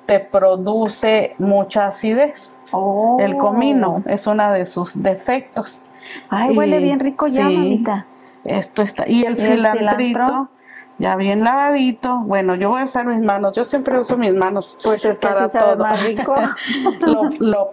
te 0.05 0.19
produce 0.19 1.35
mucha 1.37 1.87
acidez. 1.87 2.53
Oh. 2.71 3.17
El 3.19 3.37
comino 3.37 4.03
es 4.05 4.27
uno 4.27 4.51
de 4.51 4.65
sus 4.65 5.01
defectos. 5.01 5.81
Ay, 6.29 6.55
huele 6.57 6.79
Y- 6.79 6.83
bien 6.83 6.99
rico 6.99 7.27
ya, 7.27 7.47
sí, 7.47 7.57
mamita. 7.57 8.05
Esto 8.43 8.81
está. 8.81 9.07
Y 9.07 9.23
el 9.25 9.33
¿Y 9.33 9.37
cilantrito, 9.37 9.97
cilantro? 9.97 10.49
ya 10.97 11.15
bien 11.15 11.43
lavadito. 11.43 12.19
Bueno, 12.19 12.55
yo 12.55 12.69
voy 12.69 12.81
a 12.81 12.85
usar 12.85 13.05
mis 13.05 13.23
manos. 13.25 13.55
Yo 13.55 13.63
siempre 13.65 13.99
uso 13.99 14.17
mis 14.17 14.33
manos. 14.33 14.77
Pues 14.83 15.03
es 15.05 15.19
que 15.19 15.27
para 15.27 15.45
así 15.45 15.57
sabe 15.57 15.73
todo. 15.73 15.83
más 15.83 16.03
rico. 16.03 16.35
lo, 17.01 17.29
lo, 17.39 17.71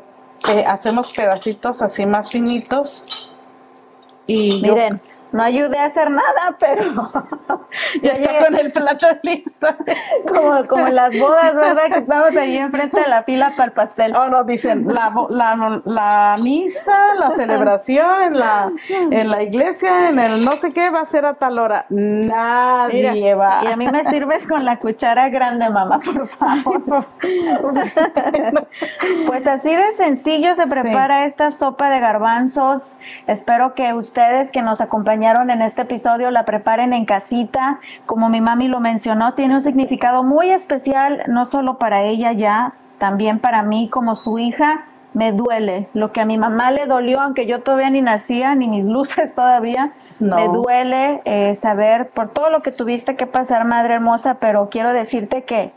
eh, 0.49 0.65
hacemos 0.67 1.13
pedacitos 1.13 1.83
así 1.83 2.07
más 2.07 2.31
finitos. 2.31 3.31
Y 4.27 4.61
Miren, 4.63 5.01
no 5.35 5.43
ayudé 5.43 5.79
a 5.79 5.87
hacer 5.87 6.11
nada, 6.13 6.57
pero 6.61 7.11
ya 8.03 8.13
está 8.13 8.33
llegué. 8.33 8.45
con 8.45 8.55
el 8.57 8.71
plato 8.71 9.07
listo. 9.25 9.67
como, 10.29 10.67
como 10.69 10.87
en 10.87 10.95
las 10.95 11.19
bodas, 11.19 11.55
¿verdad? 11.57 11.87
Que 11.93 11.99
estamos 11.99 12.37
ahí 12.37 12.57
enfrente 12.57 13.01
de 13.01 13.09
la 13.09 13.25
fila 13.25 13.51
para 13.51 13.65
el 13.65 13.73
pastel. 13.73 14.15
Oh, 14.17 14.29
no, 14.29 14.45
dicen 14.45 14.87
la, 14.87 15.13
la, 15.31 15.81
la 15.85 16.37
misa, 16.41 17.15
la 17.19 17.33
celebración 17.33 18.23
en 18.23 18.39
la, 18.39 18.71
en 18.89 19.29
la 19.29 19.43
iglesia, 19.43 20.09
en 20.09 20.21
el 20.21 20.45
no 20.45 20.53
sé 20.53 20.73
qué, 20.73 20.91
va 20.91 21.01
a 21.01 21.07
ser 21.07 21.25
a 21.27 21.35
tal 21.35 21.59
hora. 21.59 21.87
Nadie 21.89 23.11
Mira, 23.13 23.37
va. 23.37 23.61
y 23.65 23.67
a 23.73 23.77
mí 23.77 23.89
me 23.89 24.05
sirves 24.11 24.47
con 24.47 24.65
la 24.65 24.79
cuchara 24.79 25.31
grande, 25.31 25.69
mamá, 25.69 25.99
por 25.99 26.29
favor. 26.29 27.05
Pues 29.27 29.47
así 29.47 29.75
de 29.75 29.93
sencillo 29.97 30.55
se 30.55 30.67
prepara 30.67 31.25
esta 31.25 31.51
sopa 31.51 31.91
de 31.91 31.99
garbanzos. 32.01 32.97
Espero 33.27 33.75
que 33.75 33.93
ustedes 33.95 34.51
que 34.51 34.63
nos 34.63 34.81
acompañaron 35.25 35.51
en 35.51 35.63
este 35.63 35.83
episodio 35.83 36.31
la 36.31 36.45
preparen 36.45 36.93
en 36.93 37.05
casita. 37.07 37.81
Como 38.07 38.29
mi 38.29 38.41
mami 38.41 38.69
lo 38.69 38.81
mencionó, 38.81 39.35
tiene 39.35 39.55
un 39.55 39.61
significado 39.61 40.23
muy 40.23 40.51
especial, 40.51 41.23
no 41.29 41.47
solo 41.47 41.79
para 41.79 42.03
ella 42.03 42.33
ya, 42.33 42.75
también 42.99 43.39
para 43.39 43.63
mí 43.63 43.89
como 43.89 44.17
su 44.17 44.39
hija. 44.39 44.85
Me 45.15 45.33
duele 45.33 45.89
lo 45.95 46.13
que 46.13 46.21
a 46.21 46.27
mi 46.27 46.37
mamá 46.37 46.73
le 46.73 46.87
dolió, 46.87 47.21
aunque 47.21 47.47
yo 47.47 47.63
todavía 47.63 47.89
ni 47.89 48.03
nacía, 48.03 48.55
ni 48.55 48.69
mis 48.69 48.85
luces 48.97 49.35
todavía. 49.35 49.93
No. 50.21 50.37
Me 50.37 50.49
duele 50.49 51.23
eh, 51.25 51.55
saber 51.55 52.11
por 52.11 52.29
todo 52.29 52.51
lo 52.51 52.63
que 52.63 52.71
tuviste 52.71 53.17
que 53.17 53.27
pasar, 53.27 53.65
madre 53.65 53.95
hermosa, 53.95 54.35
pero 54.35 54.69
quiero 54.71 54.93
decirte 54.93 55.45
que 55.45 55.73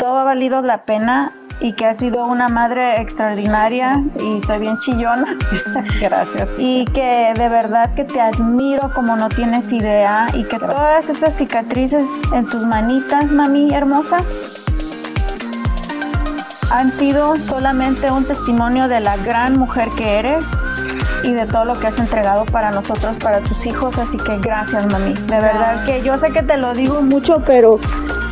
todo 0.00 0.18
ha 0.18 0.24
valido 0.24 0.62
la 0.62 0.84
pena 0.84 1.34
y 1.60 1.74
que 1.74 1.84
has 1.84 1.98
sido 1.98 2.24
una 2.24 2.48
madre 2.48 3.02
extraordinaria 3.02 4.02
y 4.18 4.40
soy 4.46 4.58
bien 4.58 4.78
chillona 4.78 5.36
Gracias. 6.00 6.48
y 6.56 6.86
que 6.86 7.34
de 7.36 7.48
verdad 7.50 7.94
que 7.94 8.04
te 8.04 8.18
admiro 8.18 8.90
como 8.94 9.14
no 9.14 9.28
tienes 9.28 9.70
idea 9.70 10.26
y 10.32 10.44
que 10.44 10.58
todas 10.58 11.10
esas 11.10 11.36
cicatrices 11.36 12.02
en 12.32 12.46
tus 12.46 12.64
manitas, 12.64 13.26
mami 13.26 13.74
hermosa, 13.74 14.16
han 16.70 16.90
sido 16.92 17.36
solamente 17.36 18.10
un 18.10 18.24
testimonio 18.24 18.88
de 18.88 19.00
la 19.00 19.18
gran 19.18 19.58
mujer 19.58 19.90
que 19.98 20.18
eres 20.18 20.44
y 21.24 21.32
de 21.32 21.44
todo 21.44 21.66
lo 21.66 21.78
que 21.78 21.88
has 21.88 21.98
entregado 21.98 22.46
para 22.46 22.70
nosotros, 22.70 23.18
para 23.18 23.40
tus 23.40 23.66
hijos, 23.66 23.98
así 23.98 24.16
que 24.16 24.38
gracias, 24.38 24.86
mami. 24.86 25.12
De 25.12 25.40
verdad 25.40 25.84
que 25.84 26.02
yo 26.02 26.14
sé 26.14 26.30
que 26.32 26.42
te 26.42 26.56
lo 26.56 26.72
digo 26.72 27.02
mucho, 27.02 27.42
pero 27.44 27.78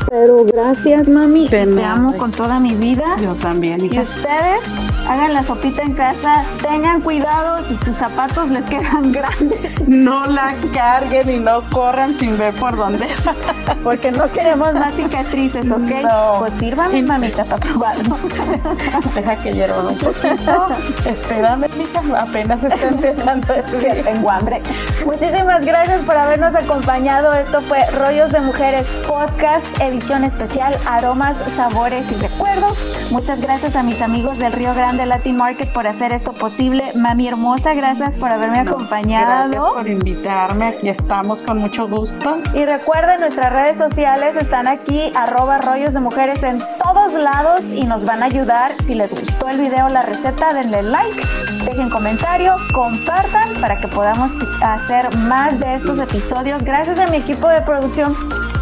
pero 0.08 0.44
gracias, 0.44 1.08
mami. 1.08 1.48
Te 1.48 1.62
amo 1.84 2.16
con 2.16 2.30
toda 2.30 2.60
mi 2.60 2.74
vida. 2.74 3.04
Yo 3.20 3.34
también, 3.34 3.84
Y 3.84 3.98
ustedes 3.98 4.87
hagan 5.08 5.32
la 5.32 5.42
sopita 5.42 5.82
en 5.82 5.94
casa, 5.94 6.44
tengan 6.60 7.00
cuidado 7.00 7.64
si 7.66 7.76
sus 7.78 7.96
zapatos 7.96 8.50
les 8.50 8.64
quedan 8.64 9.10
grandes, 9.12 9.88
No 9.88 10.26
la 10.26 10.54
carguen 10.74 11.30
y 11.30 11.38
no 11.38 11.62
corran 11.70 12.18
sin 12.18 12.36
ver 12.36 12.54
por 12.54 12.76
dónde. 12.76 13.08
porque 13.82 14.12
no 14.12 14.30
queremos 14.30 14.74
más 14.74 14.92
cicatrices, 14.92 15.70
¿ok? 15.70 16.02
No. 16.02 16.34
Pues 16.40 16.52
sírvame, 16.54 17.02
mamita, 17.02 17.44
para 17.44 17.60
probarlo. 17.60 18.18
Deja 19.14 19.36
que 19.36 19.52
hierva 19.52 19.88
un 19.88 19.96
poquito. 19.96 20.68
Espérame, 21.06 21.68
mija, 21.76 22.20
apenas 22.20 22.62
está 22.62 22.88
empezando 22.88 23.54
día. 23.80 24.02
Tengo 24.04 24.30
hambre. 24.30 24.60
Muchísimas 25.06 25.64
gracias 25.64 26.00
por 26.04 26.16
habernos 26.16 26.54
acompañado. 26.54 27.32
Esto 27.32 27.62
fue 27.62 27.84
Rollos 27.92 28.30
de 28.32 28.40
Mujeres 28.40 28.86
Podcast, 29.06 29.64
edición 29.80 30.24
especial, 30.24 30.76
aromas, 30.86 31.38
sabores 31.56 32.04
y 32.12 32.14
recuerdos. 32.16 32.78
Muchas 33.10 33.40
gracias 33.40 33.74
a 33.74 33.82
mis 33.82 34.02
amigos 34.02 34.38
del 34.38 34.52
Río 34.52 34.74
Grande 34.74 34.97
Latin 35.06 35.36
Market 35.36 35.68
por 35.72 35.86
hacer 35.86 36.12
esto 36.12 36.32
posible. 36.32 36.92
Mami 36.94 37.28
hermosa, 37.28 37.74
gracias 37.74 38.14
por 38.16 38.32
haberme 38.32 38.62
No, 38.64 38.72
acompañado. 38.72 39.50
Gracias 39.50 39.72
por 39.74 39.88
invitarme. 39.88 40.66
Aquí 40.68 40.88
estamos 40.88 41.42
con 41.42 41.58
mucho 41.58 41.88
gusto. 41.88 42.40
Y 42.54 42.64
recuerden, 42.64 43.20
nuestras 43.20 43.52
redes 43.52 43.78
sociales 43.78 44.36
están 44.36 44.66
aquí, 44.66 45.10
arroba 45.14 45.58
rollos 45.58 45.94
de 45.94 46.00
mujeres 46.00 46.42
en 46.42 46.58
todos 46.82 47.12
lados 47.12 47.62
y 47.72 47.84
nos 47.84 48.04
van 48.04 48.22
a 48.22 48.26
ayudar. 48.26 48.72
Si 48.86 48.94
les 48.94 49.10
gustó 49.10 49.48
el 49.48 49.60
video, 49.60 49.88
la 49.88 50.02
receta, 50.02 50.52
denle 50.52 50.82
like, 50.82 51.22
dejen 51.64 51.90
comentario, 51.90 52.56
compartan 52.72 53.60
para 53.60 53.76
que 53.78 53.88
podamos 53.88 54.32
hacer 54.62 55.16
más 55.16 55.58
de 55.60 55.74
estos 55.74 55.98
episodios. 55.98 56.62
Gracias 56.62 56.98
a 56.98 57.06
mi 57.06 57.18
equipo 57.18 57.48
de 57.48 57.60
producción 57.62 58.16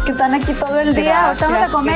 que 0.07 0.11
están 0.13 0.33
aquí 0.33 0.53
todo 0.53 0.79
el 0.79 0.95
día. 0.95 1.33
Gracias, 1.37 1.41
Ahorita 1.43 1.47
vamos 1.47 1.69
a 1.69 1.71
comer, 1.71 1.95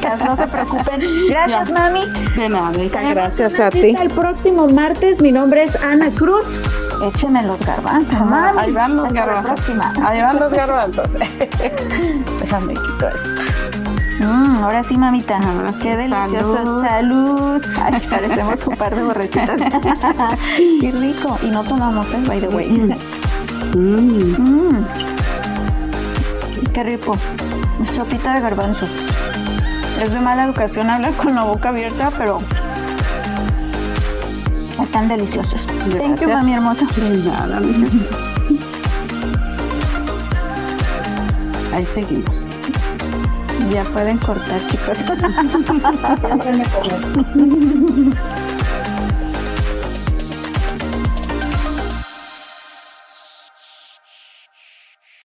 gracias. 0.00 0.24
no 0.28 0.36
se 0.36 0.46
preocupen. 0.46 1.00
Gracias, 1.28 1.68
Ya. 1.68 1.74
mami. 1.74 2.00
De 2.36 2.48
nada, 2.48 2.70
gracias 3.14 3.52
vemos 3.52 3.66
a 3.66 3.70
ti. 3.70 3.96
El 4.00 4.10
próximo 4.10 4.66
martes, 4.68 5.20
mi 5.20 5.32
nombre 5.32 5.64
es 5.64 5.76
Ana 5.82 6.10
Cruz. 6.10 6.44
Échenme 7.04 7.42
los 7.42 7.58
garbanzos, 7.60 8.14
mami. 8.20 8.58
Ahí 8.58 8.72
van 8.72 8.96
los 8.96 9.06
Hasta 9.06 9.14
la 9.20 9.26
garbanzos. 9.26 9.52
próxima. 9.54 9.92
Ahí 10.08 10.20
van 10.22 10.38
los 10.40 10.52
garbanzos. 10.52 11.10
Déjame 12.40 12.72
quito 12.74 13.08
esto. 13.08 13.42
Mm, 14.26 14.62
ahora 14.64 14.82
sí, 14.84 14.96
mamita. 14.96 15.36
Ahora 15.36 15.72
sí, 15.72 15.78
Qué 15.82 15.96
delicioso. 15.96 16.54
salud. 16.54 16.82
Salud. 16.84 17.62
Ay, 17.82 18.00
parecemos 18.08 18.66
un 18.66 18.76
par 18.76 18.94
de 18.94 19.02
borrachitas. 19.02 19.60
Qué 20.56 20.92
rico. 20.92 21.38
Y 21.42 21.46
no 21.50 21.62
tomamos, 21.64 22.06
¿eh? 22.14 22.22
By 22.26 22.40
the 22.40 22.48
way. 22.48 22.68
Mm. 22.70 22.96
Mm. 23.78 24.86
Qué 26.72 26.82
rico. 26.82 27.16
Sopita 27.94 28.34
de 28.34 28.40
garbanzos. 28.40 28.90
Es 30.02 30.12
de 30.12 30.20
mala 30.20 30.44
educación 30.44 30.90
hablar 30.90 31.12
con 31.14 31.34
la 31.34 31.44
boca 31.44 31.68
abierta, 31.68 32.10
pero 32.16 32.40
están 34.82 35.08
deliciosos. 35.08 35.66
Thank 35.66 35.92
you, 35.92 35.98
Gracias. 35.98 36.30
mami 36.30 36.54
hermosa. 36.54 36.86
Nada. 37.24 37.60
Ahí 41.74 41.86
seguimos. 41.94 42.46
Ya 43.72 43.84
pueden 43.84 44.18
cortar, 44.18 44.60
chicos. 44.66 44.98